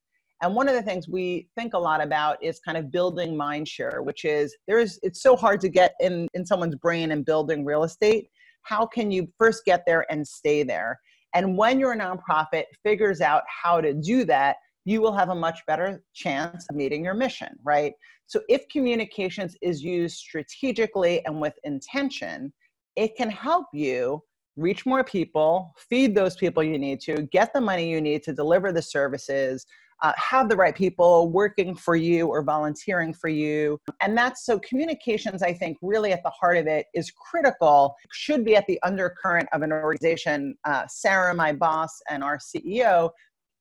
and 0.43 0.55
one 0.55 0.69
of 0.69 0.75
the 0.75 0.83
things 0.83 1.09
we 1.09 1.49
think 1.57 1.75
a 1.75 1.79
lot 1.79 2.03
about 2.03 2.43
is 2.43 2.61
kind 2.61 2.79
of 2.79 2.91
building 2.91 3.37
mind 3.37 3.69
share, 3.69 4.03
which 4.03 4.25
is 4.25 4.57
there's 4.67 4.99
it's 5.03 5.23
so 5.23 5.37
hard 5.37 5.61
to 5.61 5.69
get 5.69 5.95
in 6.01 6.29
in 6.35 6.47
someone's 6.47 6.77
brain 6.77 7.13
and 7.13 7.25
building 7.25 7.65
real 7.65 7.85
estate. 7.85 8.29
How 8.63 8.87
can 8.87 9.11
you 9.11 9.29
first 9.39 9.65
get 9.65 9.83
there 9.87 10.07
and 10.11 10.27
stay 10.27 10.63
there? 10.63 10.99
And 11.35 11.57
when 11.57 11.79
your 11.79 11.97
nonprofit 11.97 12.65
figures 12.83 13.21
out 13.21 13.43
how 13.47 13.81
to 13.81 13.95
do 13.95 14.25
that, 14.25 14.57
you 14.85 15.01
will 15.01 15.13
have 15.13 15.29
a 15.29 15.35
much 15.35 15.61
better 15.67 16.03
chance 16.15 16.67
of 16.69 16.77
meeting 16.77 17.05
your 17.05 17.15
mission, 17.15 17.49
right? 17.63 17.93
So 18.27 18.41
if 18.49 18.63
communications 18.71 19.57
is 19.63 19.83
used 19.83 20.17
strategically 20.17 21.25
and 21.27 21.41
with 21.41 21.55
intention, 21.65 22.53
it 22.97 23.17
can 23.17 23.31
help 23.31 23.67
you 23.73 24.23
reach 24.57 24.85
more 24.87 25.05
people, 25.05 25.73
feed 25.89 26.15
those 26.15 26.37
people 26.37 26.63
you 26.63 26.79
need 26.79 27.01
to, 27.01 27.23
get 27.33 27.53
the 27.53 27.61
money 27.61 27.89
you 27.89 28.01
need 28.01 28.23
to 28.25 28.33
deliver 28.33 28.73
the 28.73 28.83
services, 28.83 29.65
uh, 30.03 30.13
have 30.17 30.49
the 30.49 30.57
right 30.57 30.75
people 30.75 31.31
working 31.31 31.75
for 31.75 31.97
you 31.97 32.27
or 32.27 32.43
volunteering 32.43 33.13
for 33.13 33.29
you. 33.29 33.79
And 34.01 34.17
that's 34.17 34.45
so 34.45 34.59
communications, 34.61 35.43
I 35.43 35.53
think, 35.53 35.77
really 35.83 36.13
at 36.13 36.23
the 36.23 36.31
heart 36.31 36.57
of 36.57 36.67
it 36.67 36.87
is 36.95 37.11
critical, 37.11 37.95
should 38.13 38.45
be 38.45 38.57
at 38.57 38.67
the 38.67 38.81
undercurrent 38.83 39.49
of 39.53 39.63
an 39.63 39.73
organization. 39.73 40.57
Uh, 40.65 40.85
Sarah, 40.89 41.35
my 41.35 41.53
boss, 41.53 42.01
and 42.09 42.25
our 42.25 42.39
CEO 42.39 43.11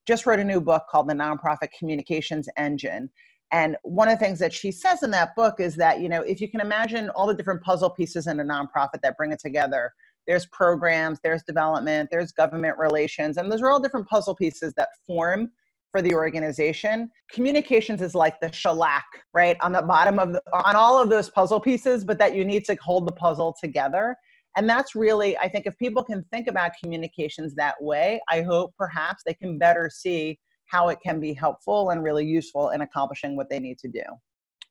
just 0.07 0.25
wrote 0.25 0.39
a 0.39 0.43
new 0.43 0.61
book 0.61 0.83
called 0.89 1.09
The 1.09 1.13
Nonprofit 1.13 1.69
Communications 1.77 2.47
Engine. 2.57 3.09
And 3.51 3.75
one 3.83 4.07
of 4.07 4.17
the 4.17 4.23
things 4.23 4.39
that 4.39 4.53
she 4.53 4.71
says 4.71 5.03
in 5.03 5.11
that 5.11 5.35
book 5.35 5.59
is 5.59 5.75
that, 5.75 5.99
you 5.99 6.07
know, 6.07 6.21
if 6.21 6.39
you 6.39 6.49
can 6.49 6.61
imagine 6.61 7.09
all 7.11 7.27
the 7.27 7.33
different 7.33 7.63
puzzle 7.63 7.89
pieces 7.89 8.27
in 8.27 8.39
a 8.39 8.43
nonprofit 8.43 9.01
that 9.01 9.17
bring 9.17 9.31
it 9.31 9.39
together, 9.39 9.91
there's 10.27 10.45
programs, 10.47 11.19
there's 11.23 11.41
development, 11.43 12.09
there's 12.11 12.31
government 12.31 12.77
relations, 12.77 13.37
and 13.37 13.51
those 13.51 13.61
are 13.61 13.71
all 13.71 13.79
different 13.79 14.07
puzzle 14.07 14.35
pieces 14.35 14.73
that 14.77 14.89
form 15.05 15.49
for 15.91 16.01
the 16.01 16.13
organization. 16.13 17.09
Communications 17.31 18.01
is 18.01 18.15
like 18.15 18.39
the 18.39 18.51
shellac, 18.51 19.05
right, 19.33 19.57
on 19.61 19.71
the 19.71 19.81
bottom 19.81 20.19
of 20.19 20.33
the, 20.33 20.41
on 20.53 20.75
all 20.75 21.01
of 21.01 21.09
those 21.09 21.29
puzzle 21.29 21.59
pieces, 21.59 22.03
but 22.03 22.17
that 22.19 22.35
you 22.35 22.45
need 22.45 22.65
to 22.65 22.75
hold 22.75 23.07
the 23.07 23.11
puzzle 23.11 23.55
together. 23.59 24.15
And 24.55 24.69
that's 24.69 24.95
really, 24.95 25.37
I 25.37 25.47
think, 25.47 25.65
if 25.65 25.77
people 25.77 26.03
can 26.03 26.23
think 26.31 26.47
about 26.47 26.71
communications 26.81 27.55
that 27.55 27.75
way, 27.81 28.19
I 28.29 28.41
hope 28.41 28.73
perhaps 28.77 29.23
they 29.25 29.33
can 29.33 29.57
better 29.57 29.89
see 29.93 30.39
how 30.65 30.89
it 30.89 30.99
can 31.03 31.19
be 31.19 31.33
helpful 31.33 31.89
and 31.89 32.03
really 32.03 32.25
useful 32.25 32.69
in 32.69 32.81
accomplishing 32.81 33.35
what 33.35 33.49
they 33.49 33.59
need 33.59 33.79
to 33.79 33.87
do. 33.87 34.03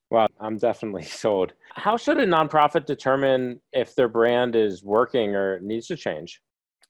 Well, 0.09 0.27
I'm 0.39 0.57
definitely 0.57 1.03
sold. 1.23 1.53
How 1.73 1.97
should 1.97 2.17
a 2.17 2.25
nonprofit 2.25 2.85
determine 2.85 3.61
if 3.73 3.95
their 3.95 4.09
brand 4.09 4.55
is 4.55 4.83
working 4.83 5.35
or 5.35 5.59
needs 5.61 5.87
to 5.87 5.95
change? 5.95 6.41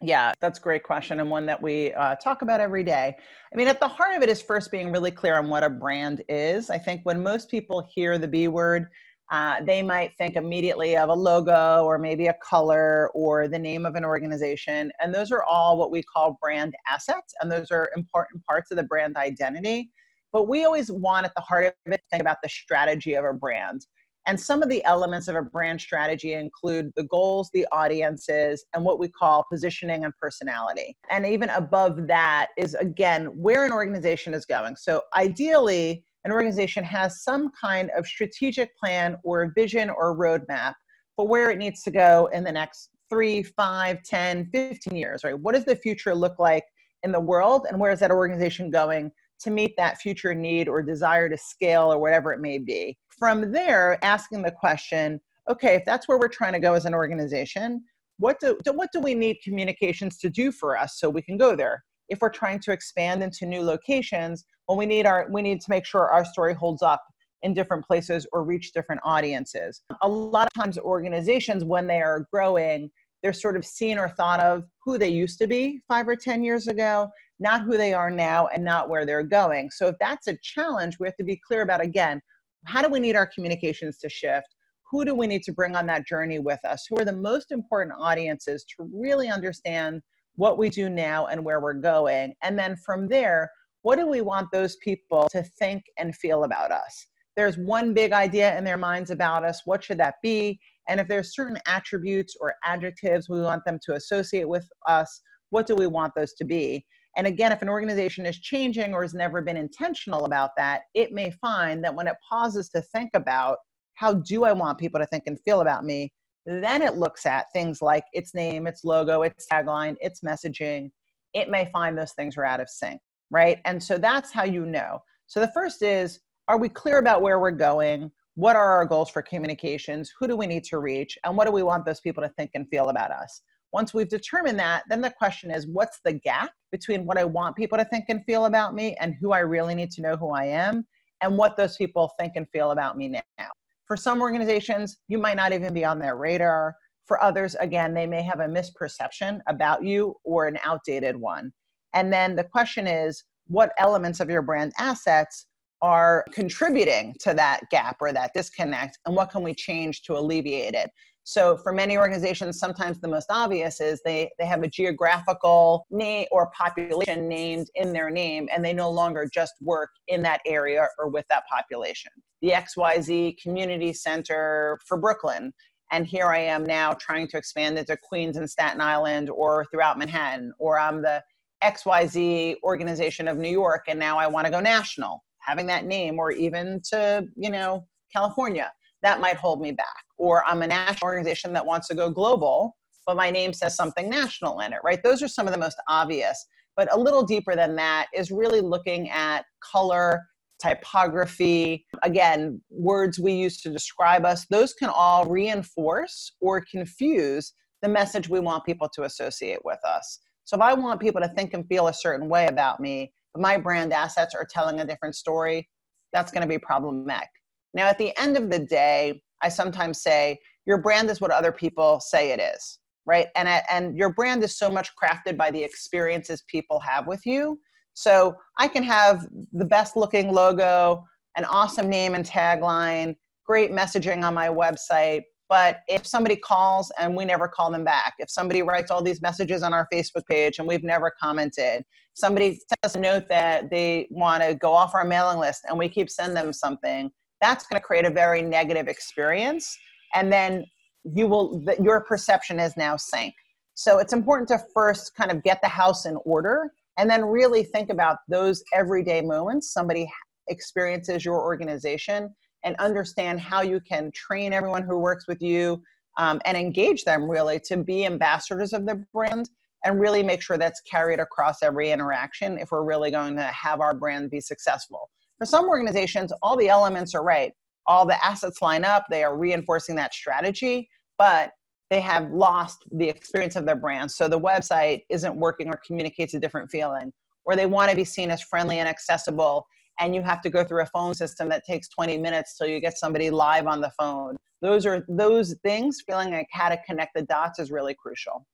Yeah, 0.02 0.32
that's 0.40 0.60
a 0.60 0.62
great 0.62 0.84
question 0.84 1.20
and 1.20 1.30
one 1.30 1.46
that 1.48 1.62
we 1.62 1.94
uh, 1.94 2.16
talk 2.16 2.42
about 2.42 2.62
every 2.62 2.86
day. 2.86 3.16
I 3.54 3.56
mean, 3.58 3.68
at 3.68 3.82
the 3.82 3.88
heart 3.88 4.16
of 4.16 4.24
it 4.24 4.30
is 4.30 4.42
first 4.42 4.72
being 4.72 4.94
really 4.94 5.12
clear 5.12 5.38
on 5.38 5.50
what 5.50 5.62
a 5.62 5.70
brand 5.70 6.22
is. 6.30 6.70
I 6.70 6.78
think 6.78 7.02
when 7.04 7.22
most 7.22 7.52
people 7.52 7.86
hear 7.94 8.18
the 8.18 8.28
B 8.28 8.48
word, 8.48 8.88
uh, 9.30 9.58
they 9.64 9.84
might 9.84 10.16
think 10.18 10.38
immediately 10.38 10.96
of 10.96 11.10
a 11.10 11.14
logo 11.14 11.84
or 11.84 12.00
maybe 12.00 12.28
a 12.28 12.36
color 12.42 13.12
or 13.14 13.50
the 13.50 13.60
name 13.60 13.86
of 13.86 13.96
an 13.96 14.06
organization. 14.06 14.90
And 15.02 15.14
those 15.14 15.32
are 15.32 15.44
all 15.44 15.78
what 15.78 15.92
we 15.92 16.02
call 16.02 16.38
brand 16.42 16.76
assets. 16.90 17.34
And 17.42 17.52
those 17.52 17.70
are 17.70 17.90
important 17.96 18.44
parts 18.46 18.72
of 18.72 18.78
the 18.78 18.84
brand 18.84 19.18
identity. 19.18 19.92
But 20.32 20.48
we 20.48 20.64
always 20.64 20.90
want 20.90 21.26
at 21.26 21.34
the 21.36 21.42
heart 21.42 21.66
of 21.66 21.74
it 21.92 21.98
to 21.98 22.04
think 22.10 22.22
about 22.22 22.38
the 22.42 22.50
strategy 22.50 23.16
of 23.16 23.26
a 23.26 23.34
brand. 23.34 23.86
And 24.28 24.40
some 24.40 24.62
of 24.62 24.70
the 24.70 24.84
elements 24.86 25.28
of 25.28 25.36
a 25.36 25.42
brand 25.42 25.82
strategy 25.82 26.34
include 26.34 26.92
the 26.96 27.04
goals, 27.04 27.50
the 27.54 27.66
audiences, 27.72 28.66
and 28.74 28.84
what 28.84 29.00
we 29.00 29.08
call 29.08 29.46
positioning 29.52 30.06
and 30.06 30.14
personality. 30.22 30.96
And 31.10 31.26
even 31.26 31.50
above 31.50 32.08
that 32.08 32.50
is, 32.58 32.76
again, 32.76 33.26
where 33.28 33.66
an 33.66 33.72
organization 33.72 34.34
is 34.34 34.46
going. 34.46 34.76
So 34.76 35.02
ideally, 35.16 36.04
an 36.26 36.32
organization 36.32 36.84
has 36.84 37.24
some 37.24 37.50
kind 37.60 37.90
of 37.98 38.06
strategic 38.06 38.78
plan 38.78 39.18
or 39.24 39.52
vision 39.56 39.90
or 39.90 40.18
roadmap 40.18 40.74
for 41.16 41.28
where 41.28 41.50
it 41.50 41.58
needs 41.58 41.82
to 41.84 41.92
go 41.92 42.30
in 42.34 42.44
the 42.44 42.52
next 42.52 42.90
three, 43.10 43.42
five, 43.42 44.04
10, 44.04 44.50
15 44.52 44.96
years, 44.96 45.24
right? 45.24 45.38
What 45.38 45.56
does 45.56 45.66
the 45.66 45.76
future 45.76 46.14
look 46.14 46.38
like 46.40 46.66
in 47.04 47.12
the 47.12 47.20
world? 47.20 47.66
And 47.70 47.80
where 47.80 47.92
is 47.92 48.00
that 48.02 48.12
organization 48.12 48.70
going 48.70 49.12
to 49.42 49.50
meet 49.50 49.76
that 49.78 49.98
future 50.00 50.36
need 50.36 50.68
or 50.68 50.82
desire 50.82 51.30
to 51.30 51.38
scale 51.38 51.92
or 51.92 52.00
whatever 52.00 52.34
it 52.34 52.42
may 52.42 52.58
be? 52.58 52.98
From 53.20 53.52
there, 53.52 54.04
asking 54.04 54.42
the 54.42 54.52
question, 54.52 55.20
okay, 55.50 55.76
if 55.76 55.86
that's 55.86 56.08
where 56.08 56.18
we're 56.18 56.30
trying 56.30 56.54
to 56.54 56.60
go 56.60 56.74
as 56.74 56.86
an 56.86 56.94
organization, 56.94 57.84
what 58.18 58.40
do, 58.40 58.58
what 58.72 58.90
do 58.92 59.00
we 59.00 59.14
need 59.14 59.38
communications 59.44 60.18
to 60.20 60.30
do 60.30 60.52
for 60.52 60.78
us 60.78 61.00
so 61.00 61.10
we 61.10 61.22
can 61.22 61.38
go 61.38 61.56
there? 61.56 61.84
If 62.08 62.22
we're 62.22 62.30
trying 62.30 62.60
to 62.62 62.72
expand 62.72 63.22
into 63.22 63.46
new 63.46 63.62
locations, 63.62 64.46
well, 64.68 64.78
we 64.78 64.86
need 64.86 65.06
our 65.06 65.28
we 65.32 65.42
need 65.42 65.62
to 65.62 65.70
make 65.70 65.86
sure 65.86 66.10
our 66.10 66.26
story 66.26 66.54
holds 66.54 66.82
up 66.82 67.04
in 67.44 67.54
different 67.54 67.86
places 67.86 68.26
or 68.34 68.44
reach 68.44 68.72
different 68.74 69.02
audiences. 69.04 69.82
A 70.02 70.08
lot 70.08 70.48
of 70.48 70.54
times, 70.62 70.78
organizations 70.78 71.64
when 71.64 71.88
they 71.88 72.02
are 72.02 72.28
growing, 72.32 72.90
they're 73.22 73.34
sort 73.34 73.58
of 73.58 73.66
seen 73.66 73.98
or 73.98 74.10
thought 74.10 74.40
of 74.40 74.64
who 74.84 74.98
they 74.98 75.10
used 75.10 75.38
to 75.40 75.48
be 75.48 75.82
five 75.88 76.08
or 76.08 76.16
ten 76.16 76.44
years 76.44 76.68
ago, 76.68 77.10
not 77.40 77.62
who 77.62 77.78
they 77.78 77.94
are 77.94 78.12
now, 78.12 78.48
and 78.48 78.64
not 78.64 78.90
where 78.90 79.06
they're 79.06 79.24
going. 79.24 79.70
So 79.70 79.88
if 79.88 79.96
that's 80.00 80.28
a 80.28 80.38
challenge, 80.42 80.98
we 81.00 81.08
have 81.08 81.18
to 81.18 81.24
be 81.24 81.40
clear 81.48 81.62
about 81.62 81.82
again 81.82 82.22
how 82.66 82.82
do 82.82 82.90
we 82.90 83.00
need 83.00 83.16
our 83.16 83.28
communications 83.28 83.98
to 84.00 84.10
shift? 84.10 84.56
Who 84.92 85.06
do 85.06 85.14
we 85.14 85.28
need 85.28 85.44
to 85.44 85.54
bring 85.54 85.76
on 85.76 85.86
that 85.88 86.08
journey 86.08 86.40
with 86.40 86.64
us? 86.66 86.86
Who 86.90 86.98
are 86.98 87.06
the 87.06 87.14
most 87.14 87.52
important 87.52 87.96
audiences 88.00 88.66
to 88.76 88.90
really 88.94 89.30
understand 89.30 90.02
what 90.36 90.58
we 90.58 90.70
do 90.70 90.90
now 90.90 91.28
and 91.28 91.44
where 91.44 91.60
we're 91.60 91.74
going? 91.74 92.34
And 92.42 92.58
then 92.58 92.76
from 92.76 93.08
there, 93.08 93.52
what 93.84 93.98
do 93.98 94.08
we 94.08 94.22
want 94.22 94.52
those 94.52 94.76
people 94.78 95.30
to 95.32 95.44
think 95.44 95.84
and 95.98 96.16
feel 96.16 96.44
about 96.44 96.72
us? 96.72 97.08
There's 97.36 97.58
one 97.58 97.94
big 97.94 98.12
idea 98.12 98.58
in 98.58 98.64
their 98.64 98.78
minds 98.78 99.12
about 99.12 99.46
us. 99.46 99.62
What 99.66 99.84
should 99.84 100.00
that 100.00 100.16
be? 100.22 100.60
And 100.90 101.00
if 101.00 101.08
there's 101.08 101.36
certain 101.36 101.60
attributes 101.68 102.36
or 102.42 102.56
adjectives 102.66 103.30
we 103.30 103.42
want 103.42 103.64
them 103.66 103.80
to 103.86 103.94
associate 103.94 104.50
with 104.50 104.68
us, 104.88 105.22
what 105.52 105.68
do 105.68 105.76
we 105.76 105.88
want 105.88 106.14
those 106.16 106.34
to 106.34 106.44
be? 106.44 106.86
And 107.20 107.28
again, 107.28 107.52
if 107.52 107.62
an 107.62 107.68
organization 107.68 108.26
is 108.26 108.40
changing 108.40 108.94
or 108.94 109.02
has 109.02 109.14
never 109.14 109.42
been 109.42 109.58
intentional 109.58 110.24
about 110.24 110.52
that, 110.56 110.84
it 110.94 111.12
may 111.12 111.32
find 111.32 111.84
that 111.84 111.94
when 111.94 112.08
it 112.08 112.16
pauses 112.28 112.70
to 112.70 112.82
think 112.82 113.10
about 113.14 113.58
how 113.96 114.14
do 114.14 114.46
I 114.46 114.54
want 114.54 114.78
people 114.78 115.02
to 115.02 115.06
think 115.06 115.24
and 115.28 115.38
feel 115.42 115.60
about 115.60 115.84
me, 115.84 116.14
then 116.46 116.82
it 116.82 116.96
looks 116.96 117.26
at 117.26 117.48
things 117.52 117.82
like 117.82 118.06
its 118.14 118.34
name, 118.34 118.68
its 118.68 118.86
logo, 118.86 119.24
its 119.24 119.46
tagline, 119.52 119.98
its 120.00 120.22
messaging. 120.22 120.92
It 121.34 121.50
may 121.50 121.70
find 121.74 121.98
those 121.98 122.14
things 122.14 122.38
are 122.38 122.46
out 122.46 122.62
of 122.62 122.70
sync, 122.70 123.02
right? 123.30 123.58
And 123.66 123.84
so 123.84 123.98
that's 123.98 124.32
how 124.32 124.46
you 124.46 124.66
know. 124.66 125.00
So 125.28 125.42
the 125.42 125.52
first 125.54 125.82
is 125.82 126.22
are 126.48 126.58
we 126.58 126.70
clear 126.70 127.00
about 127.00 127.22
where 127.22 127.42
we're 127.42 127.52
going? 127.52 128.12
What 128.36 128.56
are 128.56 128.78
our 128.78 128.86
goals 128.86 129.10
for 129.10 129.22
communications? 129.22 130.10
Who 130.22 130.28
do 130.30 130.38
we 130.38 130.48
need 130.48 130.64
to 130.64 130.80
reach? 130.80 131.18
And 131.26 131.36
what 131.36 131.48
do 131.48 131.52
we 131.52 131.64
want 131.64 131.86
those 131.86 132.00
people 132.00 132.24
to 132.24 132.30
think 132.30 132.52
and 132.54 132.66
feel 132.70 132.88
about 132.88 133.12
us? 133.12 133.42
Once 133.72 133.94
we've 133.94 134.10
determined 134.10 134.60
that, 134.60 134.84
then 134.90 135.02
the 135.02 135.12
question 135.12 135.52
is 135.52 135.68
what's 135.68 136.00
the 136.04 136.14
gap 136.14 136.52
between 136.72 137.06
what 137.06 137.18
I 137.18 137.24
want 137.24 137.56
people 137.56 137.78
to 137.78 137.86
think 137.86 138.06
and 138.10 138.24
feel 138.26 138.46
about 138.46 138.74
me 138.74 138.96
and 139.00 139.16
who 139.20 139.32
I 139.32 139.40
really 139.40 139.76
need 139.76 139.92
to 139.92 140.02
know 140.02 140.16
who 140.16 140.32
I 140.32 140.46
am 140.46 140.86
and 141.22 141.38
what 141.38 141.58
those 141.58 141.78
people 141.78 142.12
think 142.20 142.34
and 142.36 142.50
feel 142.50 142.72
about 142.72 142.98
me 142.98 143.08
now. 143.10 143.50
For 143.86 143.98
some 143.98 144.22
organizations, 144.22 144.98
you 145.08 145.18
might 145.18 145.36
not 145.36 145.52
even 145.54 145.74
be 145.74 145.86
on 145.86 146.00
their 146.00 146.16
radar. 146.16 146.76
For 147.06 147.22
others, 147.24 147.56
again, 147.56 147.94
they 147.94 148.06
may 148.06 148.22
have 148.22 148.40
a 148.40 148.48
misperception 148.48 149.40
about 149.48 149.84
you 149.84 150.16
or 150.24 150.48
an 150.48 150.60
outdated 150.64 151.16
one. 151.16 151.52
And 151.94 152.14
then 152.14 152.36
the 152.36 152.44
question 152.44 152.88
is 152.88 153.24
what 153.48 153.74
elements 153.80 154.20
of 154.20 154.30
your 154.30 154.44
brand 154.44 154.74
assets 154.78 155.48
are 155.82 156.26
contributing 156.32 157.16
to 157.22 157.34
that 157.34 157.62
gap 157.72 157.98
or 158.02 158.12
that 158.14 158.32
disconnect, 158.34 159.00
and 159.06 159.16
what 159.16 159.32
can 159.32 159.44
we 159.44 159.54
change 159.54 160.04
to 160.04 160.14
alleviate 160.14 160.74
it? 160.74 160.92
So 161.30 161.58
for 161.58 161.72
many 161.72 161.96
organizations, 161.96 162.58
sometimes 162.58 163.00
the 163.00 163.08
most 163.08 163.28
obvious 163.30 163.80
is 163.80 164.02
they, 164.04 164.32
they 164.40 164.48
have 164.48 164.64
a 164.64 164.68
geographical 164.68 165.86
name 165.92 166.26
or 166.32 166.50
population 166.58 167.28
named 167.28 167.68
in 167.76 167.94
their 167.94 168.10
name, 168.10 168.50
and 168.52 168.66
they 168.66 168.74
no 168.74 168.90
longer 168.90 169.30
just 169.32 169.54
work 169.62 169.92
in 170.08 170.24
that 170.24 170.42
area 170.48 170.88
or 170.98 171.08
with 171.08 171.28
that 171.30 171.44
population. 171.48 172.12
The 172.42 172.54
XYZ 172.54 173.40
Community 173.44 173.94
Center 173.94 174.80
for 174.88 174.98
Brooklyn. 174.98 175.54
And 175.92 176.08
here 176.08 176.26
I 176.26 176.40
am 176.40 176.64
now 176.64 176.94
trying 176.94 177.28
to 177.28 177.38
expand 177.38 177.78
into 177.78 177.96
Queens 177.96 178.36
and 178.36 178.50
Staten 178.50 178.82
Island 178.82 179.30
or 179.30 179.68
throughout 179.70 180.00
Manhattan, 180.00 180.52
or 180.58 180.80
I'm 180.80 181.04
the 181.04 181.22
XYZ 181.64 182.56
organization 182.64 183.28
of 183.28 183.38
New 183.38 183.52
York, 183.52 183.84
and 183.88 184.00
now 184.00 184.18
I 184.18 184.26
want 184.26 184.46
to 184.46 184.52
go 184.52 184.62
national. 184.62 185.24
Having 185.42 185.68
that 185.68 185.86
name, 185.86 186.18
or 186.18 186.32
even 186.32 186.82
to, 186.90 187.28
you 187.36 187.52
know, 187.52 187.86
California 188.12 188.72
that 189.04 189.22
might 189.22 189.38
hold 189.38 189.62
me 189.62 189.72
back. 189.72 190.04
Or 190.18 190.44
I'm 190.46 190.62
a 190.62 190.68
national 190.68 191.08
organization 191.08 191.54
that 191.54 191.66
wants 191.66 191.88
to 191.88 191.96
go 191.96 192.10
global, 192.10 192.76
but 193.06 193.16
my 193.16 193.32
name 193.32 193.54
says 193.54 193.76
something 193.76 194.10
national 194.10 194.60
in 194.60 194.74
it, 194.74 194.80
right? 194.84 195.02
Those 195.04 195.24
are 195.24 195.28
some 195.28 195.48
of 195.48 195.54
the 195.54 195.60
most 195.60 195.78
obvious. 195.88 196.46
But 196.76 196.94
a 196.94 197.00
little 197.00 197.24
deeper 197.24 197.56
than 197.56 197.76
that 197.76 198.08
is 198.14 198.32
really 198.32 198.62
looking 198.62 199.10
at 199.10 199.46
color, 199.64 200.24
typography, 200.62 201.86
again, 202.04 202.62
words 202.70 203.20
we 203.20 203.34
use 203.34 203.62
to 203.62 203.70
describe 203.70 204.26
us. 204.26 204.46
Those 204.50 204.74
can 204.74 204.90
all 204.90 205.26
reinforce 205.26 206.34
or 206.42 206.64
confuse 206.70 207.54
the 207.82 207.90
message 207.90 208.30
we 208.30 208.40
want 208.40 208.66
people 208.66 208.90
to 208.94 209.04
associate 209.04 209.60
with 209.64 209.80
us. 209.86 210.20
So 210.44 210.56
if 210.56 210.62
I 210.62 210.74
want 210.74 211.00
people 211.00 211.22
to 211.22 211.30
think 211.30 211.54
and 211.54 211.66
feel 211.68 211.88
a 211.88 211.94
certain 211.94 212.28
way 212.28 212.48
about 212.48 212.80
me, 212.80 213.14
but 213.34 213.42
my 213.42 213.58
brand 213.58 213.94
assets 213.94 214.36
are 214.36 214.48
telling 214.50 214.80
a 214.80 214.86
different 214.86 215.16
story, 215.16 215.70
that's 216.12 216.32
going 216.32 216.42
to 216.42 216.48
be 216.48 216.58
problematic. 216.58 217.30
Now, 217.74 217.88
at 217.88 217.98
the 217.98 218.18
end 218.20 218.38
of 218.38 218.50
the 218.50 218.60
day, 218.60 219.22
I 219.42 219.50
sometimes 219.50 220.02
say 220.02 220.40
your 220.66 220.78
brand 220.78 221.10
is 221.10 221.22
what 221.22 221.32
other 221.32 221.52
people 221.52 222.00
say 222.00 222.32
it 222.32 222.40
is, 222.40 222.80
right? 223.06 223.28
And, 223.36 223.48
and 223.70 223.98
your 223.98 224.14
brand 224.14 224.44
is 224.44 224.58
so 224.58 224.70
much 224.70 224.90
crafted 225.02 225.38
by 225.38 225.52
the 225.52 225.64
experiences 225.64 226.44
people 226.48 226.80
have 226.80 227.08
with 227.08 227.26
you. 227.26 227.60
So 227.94 228.36
I 228.58 228.68
can 228.68 228.84
have 228.84 229.28
the 229.54 229.66
best 229.66 229.96
looking 229.96 230.32
logo, 230.32 231.04
an 231.38 231.46
awesome 231.46 231.90
name 231.90 232.16
and 232.16 232.26
tagline, 232.26 233.16
great 233.46 233.72
messaging 233.72 234.24
on 234.24 234.34
my 234.34 234.48
website. 234.48 235.24
But 235.50 235.80
if 235.88 236.06
somebody 236.06 236.36
calls 236.36 236.92
and 237.00 237.16
we 237.16 237.26
never 237.26 237.48
call 237.48 237.72
them 237.72 237.84
back, 237.84 238.14
if 238.20 238.30
somebody 238.30 238.62
writes 238.62 238.92
all 238.92 239.02
these 239.02 239.22
messages 239.22 239.64
on 239.64 239.74
our 239.74 239.88
Facebook 239.92 240.26
page 240.30 240.60
and 240.60 240.68
we've 240.68 240.84
never 240.84 241.12
commented, 241.20 241.84
somebody 242.14 242.52
sends 242.52 242.84
us 242.84 242.96
a 242.96 243.00
note 243.00 243.28
that 243.30 243.72
they 243.72 244.08
want 244.12 244.44
to 244.44 244.54
go 244.54 244.72
off 244.72 244.94
our 244.94 245.04
mailing 245.04 245.40
list 245.40 245.62
and 245.68 245.78
we 245.78 245.90
keep 245.90 246.10
sending 246.10 246.36
them 246.36 246.54
something, 246.54 247.10
that's 247.42 247.66
going 247.68 247.80
to 247.80 247.86
create 247.86 248.06
a 248.06 248.10
very 248.10 248.42
negative 248.42 248.88
experience 248.88 249.78
and 250.14 250.32
then 250.32 250.66
you 251.04 251.28
will 251.28 251.60
that 251.62 251.82
your 251.82 252.02
perception 252.02 252.60
is 252.60 252.76
now 252.76 252.98
sank. 252.98 253.34
So 253.74 254.00
it's 254.00 254.14
important 254.14 254.50
to 254.50 254.60
first 254.74 255.16
kind 255.16 255.32
of 255.32 255.44
get 255.44 255.62
the 255.62 255.70
house 255.70 256.06
in 256.06 256.18
order 256.26 256.72
and 256.98 257.10
then 257.10 257.24
really 257.24 257.64
think 257.64 257.90
about 257.90 258.18
those 258.28 258.62
everyday 258.74 259.22
moments 259.22 259.72
somebody 259.72 260.10
experiences 260.48 261.24
your 261.24 261.42
organization 261.42 262.34
and 262.64 262.76
understand 262.78 263.40
how 263.40 263.62
you 263.62 263.80
can 263.80 264.12
train 264.12 264.52
everyone 264.52 264.84
who 264.84 264.98
works 264.98 265.28
with 265.28 265.42
you 265.42 265.82
um, 266.18 266.42
and 266.46 266.58
engage 266.58 267.06
them 267.06 267.30
really 267.30 267.60
to 267.62 267.78
be 267.78 268.06
ambassadors 268.06 268.74
of 268.74 268.86
the 268.86 269.02
brand 269.14 269.50
and 269.86 270.02
really 270.02 270.22
make 270.22 270.42
sure 270.42 270.58
that's 270.58 270.82
carried 270.82 271.20
across 271.20 271.64
every 271.64 271.92
interaction 271.92 272.58
if 272.58 272.72
we're 272.72 272.84
really 272.84 273.12
going 273.12 273.36
to 273.38 273.44
have 273.44 273.80
our 273.80 273.94
brand 273.94 274.30
be 274.30 274.42
successful 274.42 275.10
for 275.40 275.46
some 275.46 275.70
organizations, 275.70 276.32
all 276.44 276.56
the 276.58 276.70
elements 276.70 277.16
are 277.16 277.24
right. 277.24 277.54
All 277.88 278.06
the 278.06 278.24
assets 278.24 278.62
line 278.62 278.84
up, 278.84 279.06
they 279.10 279.24
are 279.24 279.38
reinforcing 279.38 279.96
that 279.96 280.14
strategy, 280.14 280.90
but 281.18 281.52
they 281.90 282.02
have 282.02 282.30
lost 282.30 282.84
the 282.92 283.10
experience 283.10 283.56
of 283.56 283.66
their 283.66 283.76
brand. 283.76 284.12
So 284.12 284.28
the 284.28 284.40
website 284.40 285.04
isn't 285.10 285.36
working 285.36 285.70
or 285.70 285.80
communicates 285.86 286.34
a 286.36 286.40
different 286.40 286.70
feeling, 286.70 287.12
or 287.46 287.56
they 287.56 287.66
want 287.66 287.90
to 287.90 287.96
be 287.96 288.04
seen 288.04 288.30
as 288.30 288.42
friendly 288.44 288.80
and 288.80 288.88
accessible, 288.88 289.66
and 290.00 290.14
you 290.14 290.22
have 290.22 290.42
to 290.42 290.50
go 290.50 290.64
through 290.64 290.84
a 290.84 290.88
phone 290.88 291.14
system 291.14 291.50
that 291.50 291.66
takes 291.66 291.88
20 291.90 292.18
minutes 292.18 292.58
till 292.58 292.68
you 292.68 292.80
get 292.80 292.98
somebody 292.98 293.30
live 293.30 293.66
on 293.66 293.82
the 293.82 293.92
phone. 293.98 294.36
Those 294.62 294.86
are 294.86 295.06
those 295.08 295.56
things, 295.64 296.04
feeling 296.06 296.32
like 296.32 296.48
how 296.52 296.70
to 296.70 296.78
connect 296.86 297.16
the 297.16 297.24
dots 297.24 297.60
is 297.60 297.72
really 297.72 297.96
crucial. 297.96 298.46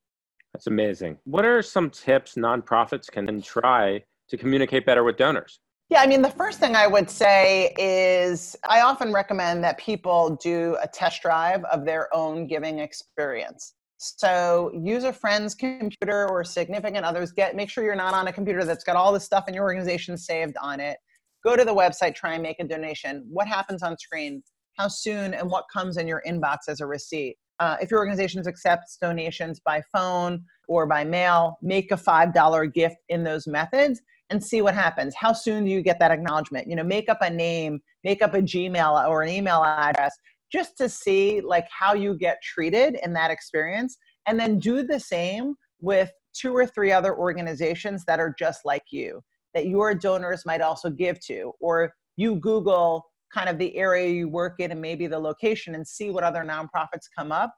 That's 0.54 0.68
amazing. 0.68 1.18
What 1.26 1.46
are 1.46 1.62
some 1.62 1.90
tips 1.90 2.36
nonprofits 2.36 3.12
can 3.12 3.42
try 3.42 4.04
to 4.30 4.38
communicate 4.38 4.86
better 4.86 5.04
with 5.04 5.18
donors? 5.18 5.60
Yeah, 5.90 6.02
I 6.02 6.08
mean, 6.08 6.24
the 6.24 6.32
first 6.32 6.60
thing 6.60 6.76
I 6.76 6.88
would 6.88 7.12
say 7.12 7.72
is 7.78 8.56
I 8.68 8.82
often 8.82 9.14
recommend 9.14 9.64
that 9.64 9.78
people 9.78 10.36
do 10.42 10.78
a 10.82 10.88
test 10.88 11.22
drive 11.22 11.64
of 11.66 11.86
their 11.86 12.14
own 12.14 12.48
giving 12.48 12.80
experience. 12.80 13.76
So 13.98 14.72
use 14.74 15.04
a 15.04 15.14
friend's 15.14 15.54
computer 15.54 16.28
or 16.28 16.44
significant 16.44 17.06
others. 17.06 17.32
Get 17.32 17.56
make 17.56 17.70
sure 17.70 17.84
you're 17.84 17.96
not 17.96 18.16
on 18.16 18.28
a 18.28 18.34
computer 18.34 18.64
that's 18.66 18.84
got 18.84 18.96
all 18.96 19.14
the 19.14 19.20
stuff 19.20 19.48
in 19.48 19.54
your 19.54 19.64
organization 19.64 20.18
saved 20.18 20.56
on 20.60 20.80
it. 20.80 20.98
Go 21.44 21.56
to 21.56 21.64
the 21.64 21.74
website, 21.74 22.16
try 22.16 22.34
and 22.34 22.42
make 22.42 22.60
a 22.60 22.64
donation. 22.64 23.24
What 23.30 23.48
happens 23.48 23.84
on 23.84 23.96
screen? 23.98 24.42
How 24.78 24.88
soon 24.88 25.36
and 25.36 25.50
what 25.50 25.66
comes 25.72 25.98
in 25.98 26.08
your 26.08 26.24
inbox 26.28 26.68
as 26.68 26.82
a 26.82 26.88
receipt? 26.88 27.38
Uh, 27.60 27.78
if 27.80 27.92
your 27.92 28.00
organization 28.00 28.42
accepts 28.46 28.98
donations 29.00 29.60
by 29.60 29.82
phone 29.94 30.44
or 30.68 30.88
by 30.88 31.06
mail, 31.06 31.58
make 31.62 31.92
a 31.92 31.96
$5 31.96 32.74
gift 32.74 32.98
in 33.08 33.24
those 33.24 33.46
methods 33.46 34.02
and 34.30 34.44
see 34.44 34.62
what 34.62 34.74
happens. 34.74 35.14
How 35.16 35.34
soon 35.34 35.66
do 35.66 35.72
you 35.72 35.82
get 35.82 36.00
that 36.00 36.12
acknowledgement? 36.12 36.68
You 36.68 36.76
know, 36.76 36.84
make 36.84 37.10
up 37.10 37.20
a 37.22 37.30
name, 37.30 37.80
make 38.04 38.22
up 38.22 38.34
a 38.34 38.42
Gmail 38.42 39.08
or 39.08 39.22
an 39.22 39.30
email 39.30 39.64
address 39.64 40.16
just 40.52 40.78
to 40.78 40.90
see 40.90 41.42
like 41.42 41.68
how 41.70 41.94
you 41.94 42.18
get 42.18 42.42
treated 42.42 42.98
in 43.04 43.14
that 43.14 43.32
experience 43.32 43.98
and 44.28 44.40
then 44.40 44.60
do 44.60 44.84
the 44.84 45.00
same 45.00 45.56
with 45.80 46.12
two 46.34 46.56
or 46.56 46.66
three 46.66 46.92
other 46.92 47.16
organizations 47.16 48.04
that 48.06 48.20
are 48.20 48.34
just 48.38 48.62
like 48.66 48.84
you 48.92 49.22
that 49.54 49.68
your 49.68 49.94
donors 49.94 50.46
might 50.46 50.62
also 50.62 50.90
give 50.90 51.20
to 51.20 51.52
or 51.60 51.94
you 52.18 52.36
google 52.36 53.04
kind 53.34 53.50
of 53.50 53.58
the 53.58 53.76
area 53.76 54.10
you 54.10 54.30
work 54.30 54.56
in 54.60 54.72
and 54.72 54.82
maybe 54.82 55.08
the 55.08 55.18
location 55.18 55.76
and 55.76 55.88
see 55.88 56.10
what 56.10 56.24
other 56.24 56.44
nonprofits 56.44 57.08
come 57.18 57.32
up 57.32 57.54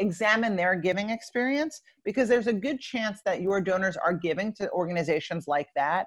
examine 0.00 0.56
their 0.56 0.74
giving 0.74 1.10
experience 1.10 1.80
because 2.04 2.28
there's 2.28 2.46
a 2.48 2.52
good 2.52 2.80
chance 2.80 3.20
that 3.24 3.40
your 3.40 3.60
donors 3.60 3.96
are 3.96 4.12
giving 4.12 4.52
to 4.54 4.70
organizations 4.72 5.46
like 5.46 5.68
that. 5.76 6.06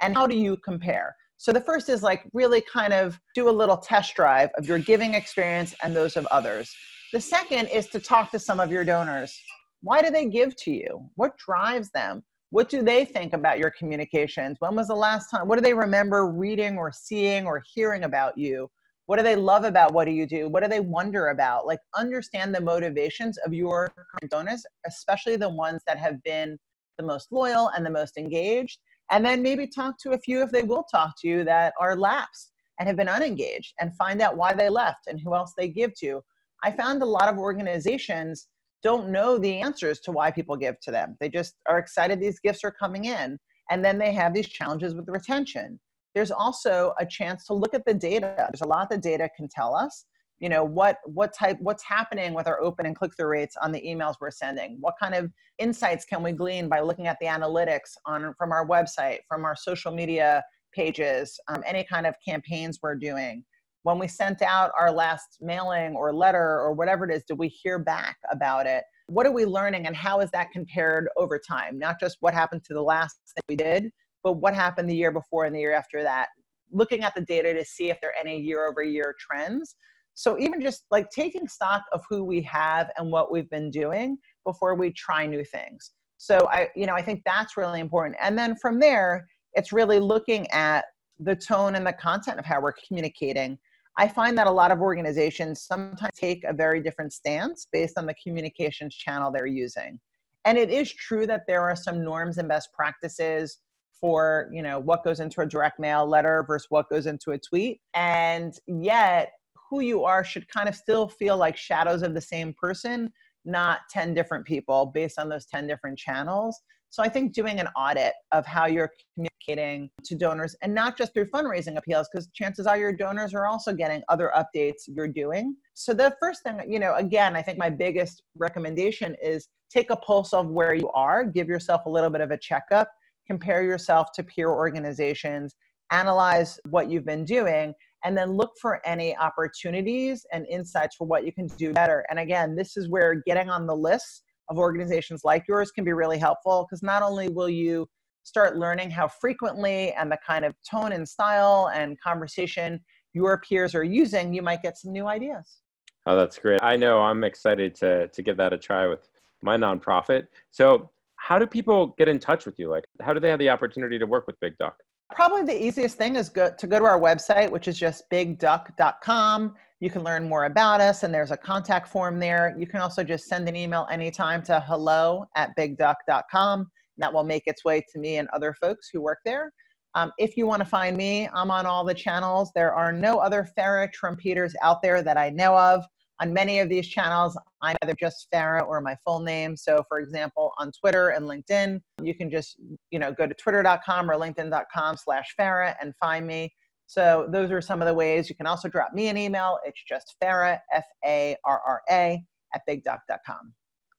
And 0.00 0.14
how 0.14 0.26
do 0.26 0.36
you 0.36 0.56
compare? 0.56 1.14
So 1.36 1.52
the 1.52 1.60
first 1.60 1.88
is 1.88 2.02
like 2.02 2.24
really 2.32 2.62
kind 2.62 2.92
of 2.92 3.20
do 3.34 3.48
a 3.48 3.52
little 3.52 3.76
test 3.76 4.14
drive 4.14 4.50
of 4.56 4.66
your 4.66 4.78
giving 4.78 5.14
experience 5.14 5.74
and 5.82 5.94
those 5.94 6.16
of 6.16 6.26
others. 6.26 6.74
The 7.12 7.20
second 7.20 7.68
is 7.68 7.86
to 7.88 8.00
talk 8.00 8.30
to 8.32 8.38
some 8.38 8.60
of 8.60 8.70
your 8.70 8.84
donors. 8.84 9.38
Why 9.82 10.02
do 10.02 10.10
they 10.10 10.26
give 10.26 10.56
to 10.56 10.72
you? 10.72 11.10
What 11.16 11.36
drives 11.36 11.90
them? 11.90 12.22
What 12.50 12.68
do 12.68 12.82
they 12.82 13.04
think 13.04 13.34
about 13.34 13.58
your 13.58 13.70
communications? 13.70 14.56
When 14.60 14.74
was 14.74 14.88
the 14.88 14.94
last 14.94 15.28
time? 15.30 15.48
What 15.48 15.56
do 15.56 15.62
they 15.62 15.74
remember 15.74 16.26
reading 16.26 16.78
or 16.78 16.92
seeing 16.92 17.46
or 17.46 17.62
hearing 17.74 18.04
about 18.04 18.38
you? 18.38 18.70
What 19.06 19.18
do 19.18 19.22
they 19.22 19.36
love 19.36 19.64
about 19.64 19.92
what 19.92 20.06
do 20.06 20.12
you 20.12 20.26
do? 20.26 20.48
What 20.48 20.62
do 20.62 20.68
they 20.68 20.80
wonder 20.80 21.28
about? 21.28 21.66
Like 21.66 21.80
understand 21.94 22.54
the 22.54 22.60
motivations 22.60 23.36
of 23.38 23.52
your 23.52 23.92
donors, 24.30 24.64
especially 24.86 25.36
the 25.36 25.50
ones 25.50 25.82
that 25.86 25.98
have 25.98 26.22
been 26.22 26.58
the 26.96 27.04
most 27.04 27.30
loyal 27.30 27.70
and 27.76 27.84
the 27.84 27.90
most 27.90 28.16
engaged. 28.16 28.78
And 29.10 29.24
then 29.24 29.42
maybe 29.42 29.66
talk 29.66 29.96
to 30.00 30.12
a 30.12 30.18
few 30.18 30.42
if 30.42 30.50
they 30.50 30.62
will 30.62 30.84
talk 30.84 31.14
to 31.20 31.28
you 31.28 31.44
that 31.44 31.74
are 31.78 31.96
lapsed 31.96 32.52
and 32.78 32.88
have 32.88 32.96
been 32.96 33.08
unengaged 33.08 33.74
and 33.78 33.94
find 33.96 34.22
out 34.22 34.38
why 34.38 34.54
they 34.54 34.70
left 34.70 35.06
and 35.06 35.20
who 35.20 35.34
else 35.34 35.52
they 35.56 35.68
give 35.68 35.94
to. 36.00 36.22
I 36.62 36.70
found 36.70 37.02
a 37.02 37.06
lot 37.06 37.28
of 37.28 37.38
organizations 37.38 38.48
don't 38.82 39.10
know 39.10 39.36
the 39.38 39.60
answers 39.60 40.00
to 40.00 40.12
why 40.12 40.30
people 40.30 40.56
give 40.56 40.80
to 40.80 40.90
them. 40.90 41.16
They 41.20 41.28
just 41.28 41.54
are 41.68 41.78
excited 41.78 42.20
these 42.20 42.40
gifts 42.40 42.64
are 42.64 42.70
coming 42.70 43.04
in. 43.04 43.38
And 43.70 43.84
then 43.84 43.98
they 43.98 44.12
have 44.12 44.32
these 44.34 44.48
challenges 44.48 44.94
with 44.94 45.08
retention 45.08 45.78
there's 46.14 46.30
also 46.30 46.94
a 46.98 47.06
chance 47.06 47.46
to 47.46 47.54
look 47.54 47.74
at 47.74 47.84
the 47.84 47.94
data. 47.94 48.34
There's 48.36 48.62
a 48.62 48.66
lot 48.66 48.88
the 48.88 48.98
data 48.98 49.28
can 49.36 49.48
tell 49.48 49.74
us. 49.74 50.06
You 50.40 50.48
know 50.48 50.64
what 50.64 50.98
what 51.04 51.32
type 51.32 51.58
what's 51.60 51.84
happening 51.84 52.34
with 52.34 52.46
our 52.48 52.60
open 52.60 52.86
and 52.86 52.96
click 52.96 53.12
through 53.16 53.28
rates 53.28 53.56
on 53.62 53.72
the 53.72 53.80
emails 53.80 54.16
we're 54.20 54.30
sending. 54.30 54.76
What 54.80 54.94
kind 55.00 55.14
of 55.14 55.30
insights 55.58 56.04
can 56.04 56.22
we 56.22 56.32
glean 56.32 56.68
by 56.68 56.80
looking 56.80 57.06
at 57.06 57.16
the 57.20 57.26
analytics 57.26 57.96
on 58.04 58.34
from 58.36 58.52
our 58.52 58.66
website, 58.66 59.20
from 59.28 59.44
our 59.44 59.56
social 59.56 59.92
media 59.92 60.42
pages, 60.74 61.38
um, 61.48 61.62
any 61.66 61.84
kind 61.84 62.06
of 62.06 62.14
campaigns 62.26 62.80
we're 62.82 62.96
doing. 62.96 63.44
When 63.84 63.98
we 63.98 64.08
sent 64.08 64.42
out 64.42 64.72
our 64.78 64.90
last 64.90 65.38
mailing 65.40 65.94
or 65.94 66.12
letter 66.12 66.60
or 66.60 66.72
whatever 66.72 67.08
it 67.08 67.14
is, 67.14 67.22
did 67.22 67.38
we 67.38 67.48
hear 67.48 67.78
back 67.78 68.16
about 68.32 68.66
it? 68.66 68.82
What 69.06 69.26
are 69.26 69.32
we 69.32 69.44
learning 69.44 69.86
and 69.86 69.94
how 69.94 70.20
is 70.20 70.30
that 70.30 70.50
compared 70.52 71.08
over 71.16 71.38
time? 71.38 71.78
Not 71.78 72.00
just 72.00 72.16
what 72.20 72.34
happened 72.34 72.64
to 72.64 72.74
the 72.74 72.82
last 72.82 73.18
that 73.36 73.44
we 73.48 73.56
did, 73.56 73.92
but 74.24 74.32
what 74.38 74.54
happened 74.54 74.88
the 74.88 74.96
year 74.96 75.12
before 75.12 75.44
and 75.44 75.54
the 75.54 75.60
year 75.60 75.74
after 75.74 76.02
that? 76.02 76.28
Looking 76.72 77.04
at 77.04 77.14
the 77.14 77.20
data 77.20 77.54
to 77.54 77.64
see 77.64 77.90
if 77.90 78.00
there 78.00 78.10
are 78.10 78.20
any 78.20 78.40
year 78.40 78.66
over 78.66 78.82
year 78.82 79.14
trends. 79.20 79.76
So 80.14 80.38
even 80.38 80.60
just 80.60 80.84
like 80.90 81.10
taking 81.10 81.46
stock 81.46 81.82
of 81.92 82.02
who 82.08 82.24
we 82.24 82.40
have 82.42 82.90
and 82.96 83.12
what 83.12 83.30
we've 83.30 83.50
been 83.50 83.70
doing 83.70 84.16
before 84.44 84.74
we 84.74 84.90
try 84.92 85.26
new 85.26 85.44
things. 85.44 85.92
So 86.16 86.48
i 86.50 86.68
you 86.74 86.86
know 86.86 86.94
i 86.94 87.02
think 87.02 87.22
that's 87.26 87.56
really 87.56 87.80
important. 87.80 88.16
And 88.20 88.36
then 88.36 88.56
from 88.56 88.80
there 88.80 89.26
it's 89.52 89.72
really 89.72 90.00
looking 90.00 90.50
at 90.50 90.86
the 91.20 91.36
tone 91.36 91.74
and 91.76 91.86
the 91.86 91.92
content 91.92 92.38
of 92.38 92.44
how 92.44 92.60
we're 92.60 92.74
communicating. 92.86 93.58
I 93.96 94.08
find 94.08 94.36
that 94.38 94.48
a 94.48 94.50
lot 94.50 94.72
of 94.72 94.80
organizations 94.80 95.62
sometimes 95.62 96.10
take 96.16 96.42
a 96.44 96.52
very 96.52 96.82
different 96.82 97.12
stance 97.12 97.68
based 97.72 97.96
on 97.96 98.06
the 98.06 98.14
communications 98.14 98.96
channel 98.96 99.30
they're 99.30 99.46
using. 99.46 100.00
And 100.44 100.58
it 100.58 100.70
is 100.70 100.92
true 100.92 101.26
that 101.28 101.42
there 101.46 101.62
are 101.62 101.76
some 101.76 102.02
norms 102.02 102.38
and 102.38 102.48
best 102.48 102.72
practices 102.72 103.58
for, 104.04 104.50
you 104.52 104.60
know, 104.60 104.78
what 104.78 105.02
goes 105.02 105.18
into 105.18 105.40
a 105.40 105.46
direct 105.46 105.80
mail 105.80 106.06
letter 106.06 106.44
versus 106.46 106.66
what 106.68 106.90
goes 106.90 107.06
into 107.06 107.30
a 107.30 107.38
tweet. 107.38 107.80
And 107.94 108.52
yet 108.66 109.32
who 109.70 109.80
you 109.80 110.04
are 110.04 110.22
should 110.22 110.46
kind 110.48 110.68
of 110.68 110.74
still 110.74 111.08
feel 111.08 111.38
like 111.38 111.56
shadows 111.56 112.02
of 112.02 112.12
the 112.12 112.20
same 112.20 112.52
person, 112.60 113.10
not 113.46 113.78
10 113.88 114.12
different 114.12 114.44
people 114.44 114.84
based 114.84 115.18
on 115.18 115.30
those 115.30 115.46
10 115.46 115.66
different 115.66 115.98
channels. 115.98 116.60
So 116.90 117.02
I 117.02 117.08
think 117.08 117.32
doing 117.32 117.60
an 117.60 117.68
audit 117.74 118.12
of 118.30 118.44
how 118.44 118.66
you're 118.66 118.90
communicating 119.14 119.88
to 120.04 120.14
donors 120.14 120.54
and 120.60 120.74
not 120.74 120.98
just 120.98 121.14
through 121.14 121.30
fundraising 121.30 121.78
appeals, 121.78 122.06
because 122.12 122.28
chances 122.34 122.66
are 122.66 122.76
your 122.76 122.92
donors 122.92 123.32
are 123.32 123.46
also 123.46 123.72
getting 123.72 124.02
other 124.10 124.30
updates 124.36 124.82
you're 124.86 125.08
doing. 125.08 125.56
So 125.72 125.94
the 125.94 126.14
first 126.20 126.42
thing, 126.42 126.60
you 126.68 126.78
know, 126.78 126.94
again, 126.96 127.36
I 127.36 127.40
think 127.40 127.56
my 127.56 127.70
biggest 127.70 128.22
recommendation 128.36 129.16
is 129.22 129.48
take 129.70 129.88
a 129.88 129.96
pulse 129.96 130.34
of 130.34 130.48
where 130.48 130.74
you 130.74 130.90
are, 130.90 131.24
give 131.24 131.48
yourself 131.48 131.86
a 131.86 131.90
little 131.90 132.10
bit 132.10 132.20
of 132.20 132.30
a 132.32 132.36
checkup, 132.36 132.90
compare 133.26 133.62
yourself 133.62 134.08
to 134.14 134.22
peer 134.22 134.50
organizations, 134.50 135.54
analyze 135.90 136.58
what 136.68 136.90
you've 136.90 137.04
been 137.04 137.24
doing, 137.24 137.74
and 138.04 138.16
then 138.16 138.32
look 138.32 138.52
for 138.60 138.80
any 138.86 139.16
opportunities 139.16 140.26
and 140.32 140.46
insights 140.48 140.96
for 140.96 141.06
what 141.06 141.24
you 141.24 141.32
can 141.32 141.46
do 141.58 141.72
better. 141.72 142.04
And 142.10 142.18
again, 142.18 142.54
this 142.54 142.76
is 142.76 142.88
where 142.88 143.22
getting 143.26 143.48
on 143.48 143.66
the 143.66 143.76
list 143.76 144.22
of 144.50 144.58
organizations 144.58 145.22
like 145.24 145.44
yours 145.48 145.70
can 145.70 145.84
be 145.84 145.92
really 145.92 146.18
helpful 146.18 146.66
because 146.68 146.82
not 146.82 147.02
only 147.02 147.28
will 147.28 147.48
you 147.48 147.86
start 148.24 148.56
learning 148.56 148.90
how 148.90 149.08
frequently 149.08 149.92
and 149.92 150.10
the 150.10 150.18
kind 150.26 150.44
of 150.44 150.54
tone 150.68 150.92
and 150.92 151.08
style 151.08 151.70
and 151.74 152.00
conversation 152.00 152.80
your 153.12 153.40
peers 153.40 153.74
are 153.74 153.84
using, 153.84 154.34
you 154.34 154.42
might 154.42 154.62
get 154.62 154.76
some 154.76 154.92
new 154.92 155.06
ideas. 155.06 155.60
Oh, 156.06 156.16
that's 156.16 156.38
great. 156.38 156.62
I 156.62 156.76
know 156.76 157.00
I'm 157.00 157.24
excited 157.24 157.74
to 157.76 158.08
to 158.08 158.22
give 158.22 158.36
that 158.36 158.52
a 158.52 158.58
try 158.58 158.86
with 158.86 159.08
my 159.42 159.56
nonprofit. 159.56 160.26
So, 160.50 160.90
how 161.24 161.38
do 161.38 161.46
people 161.46 161.94
get 161.96 162.06
in 162.06 162.18
touch 162.18 162.44
with 162.44 162.58
you? 162.58 162.68
Like, 162.68 162.84
how 163.00 163.14
do 163.14 163.18
they 163.20 163.30
have 163.30 163.38
the 163.38 163.48
opportunity 163.48 163.98
to 163.98 164.04
work 164.04 164.26
with 164.26 164.38
Big 164.40 164.58
Duck? 164.58 164.76
Probably 165.14 165.42
the 165.42 165.64
easiest 165.66 165.96
thing 165.96 166.16
is 166.16 166.28
go, 166.28 166.52
to 166.58 166.66
go 166.66 166.78
to 166.78 166.84
our 166.84 167.00
website, 167.00 167.50
which 167.50 167.66
is 167.66 167.78
just 167.78 168.02
bigduck.com. 168.10 169.54
You 169.80 169.88
can 169.88 170.04
learn 170.04 170.28
more 170.28 170.44
about 170.44 170.82
us, 170.82 171.02
and 171.02 171.14
there's 171.14 171.30
a 171.30 171.36
contact 171.38 171.88
form 171.88 172.18
there. 172.18 172.54
You 172.58 172.66
can 172.66 172.80
also 172.80 173.02
just 173.02 173.24
send 173.24 173.48
an 173.48 173.56
email 173.56 173.86
anytime 173.90 174.42
to 174.42 174.60
hello 174.60 175.24
at 175.34 175.56
bigduck.com. 175.58 176.70
That 176.98 177.10
will 177.10 177.24
make 177.24 177.44
its 177.46 177.64
way 177.64 177.82
to 177.94 177.98
me 177.98 178.18
and 178.18 178.28
other 178.34 178.54
folks 178.60 178.90
who 178.92 179.00
work 179.00 179.20
there. 179.24 179.50
Um, 179.94 180.12
if 180.18 180.36
you 180.36 180.46
want 180.46 180.60
to 180.60 180.68
find 180.68 180.94
me, 180.94 181.30
I'm 181.32 181.50
on 181.50 181.64
all 181.64 181.86
the 181.86 181.94
channels. 181.94 182.50
There 182.54 182.74
are 182.74 182.92
no 182.92 183.18
other 183.18 183.48
Farra 183.56 183.90
Trumpeters 183.90 184.52
out 184.62 184.82
there 184.82 185.02
that 185.02 185.16
I 185.16 185.30
know 185.30 185.56
of. 185.56 185.86
On 186.20 186.32
many 186.32 186.60
of 186.60 186.68
these 186.68 186.86
channels, 186.86 187.36
I'm 187.60 187.76
either 187.82 187.94
just 187.98 188.28
Farra 188.32 188.66
or 188.66 188.80
my 188.80 188.96
full 189.04 189.20
name. 189.20 189.56
So, 189.56 189.82
for 189.88 189.98
example, 189.98 190.52
on 190.58 190.70
Twitter 190.72 191.08
and 191.08 191.26
LinkedIn, 191.26 191.80
you 192.02 192.14
can 192.14 192.30
just 192.30 192.56
you 192.90 192.98
know 192.98 193.12
go 193.12 193.26
to 193.26 193.34
twitter.com 193.34 194.10
or 194.10 194.14
linkedin.com/slash 194.14 195.34
Farra 195.38 195.74
and 195.80 195.92
find 196.00 196.26
me. 196.26 196.52
So 196.86 197.26
those 197.30 197.50
are 197.50 197.60
some 197.60 197.80
of 197.82 197.88
the 197.88 197.94
ways. 197.94 198.28
You 198.28 198.36
can 198.36 198.46
also 198.46 198.68
drop 198.68 198.92
me 198.92 199.08
an 199.08 199.16
email. 199.16 199.58
It's 199.64 199.82
just 199.82 200.14
Farra, 200.22 200.60
F 200.72 200.84
A 201.04 201.36
R 201.44 201.60
R 201.66 201.82
A, 201.90 202.22
at 202.54 202.62
bigduck.com. 202.68 203.54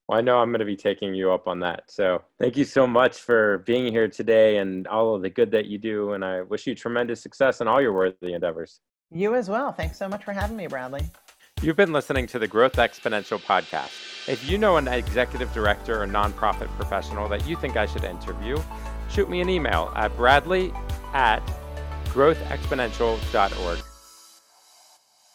Well, 0.08 0.20
I 0.20 0.22
know 0.22 0.38
I'm 0.38 0.50
going 0.50 0.60
to 0.60 0.66
be 0.66 0.76
taking 0.76 1.16
you 1.16 1.32
up 1.32 1.48
on 1.48 1.60
that. 1.62 1.84
So 1.88 2.22
thank 2.40 2.56
you 2.56 2.64
so 2.64 2.86
much 2.86 3.18
for 3.18 3.60
being 3.66 3.92
here 3.92 4.08
today 4.08 4.58
and 4.58 4.88
all 4.88 5.16
of 5.16 5.24
the 5.24 5.32
good 5.32 5.50
that 5.52 5.66
you 5.66 5.80
do. 5.80 6.14
And 6.14 6.24
I 6.24 6.44
wish 6.44 6.68
you 6.68 6.76
tremendous 6.76 7.22
success 7.22 7.60
in 7.60 7.68
all 7.68 7.82
your 7.82 7.94
worthy 7.94 8.34
endeavors. 8.34 8.82
You 9.12 9.34
as 9.34 9.50
well. 9.50 9.72
Thanks 9.72 9.98
so 9.98 10.08
much 10.08 10.24
for 10.24 10.34
having 10.34 10.58
me, 10.58 10.68
Bradley. 10.68 11.02
You've 11.62 11.78
been 11.78 11.94
listening 11.94 12.28
to 12.28 12.38
the 12.38 12.50
Growth 12.50 12.74
Exponential 12.74 13.40
podcast. 13.40 14.28
If 14.28 14.48
you 14.48 14.58
know 14.58 14.76
an 14.76 14.90
executive 14.90 15.54
director 15.54 16.04
or 16.04 16.06
nonprofit 16.06 16.68
professional 16.76 17.30
that 17.30 17.48
you 17.48 17.56
think 17.56 17.78
I 17.78 17.86
should 17.86 18.04
interview, 18.04 18.58
shoot 19.10 19.30
me 19.30 19.40
an 19.40 19.48
email 19.48 19.92
at 19.96 20.16
bradley 20.18 20.74
at 21.14 21.40
growthexponential.org. 22.08 23.85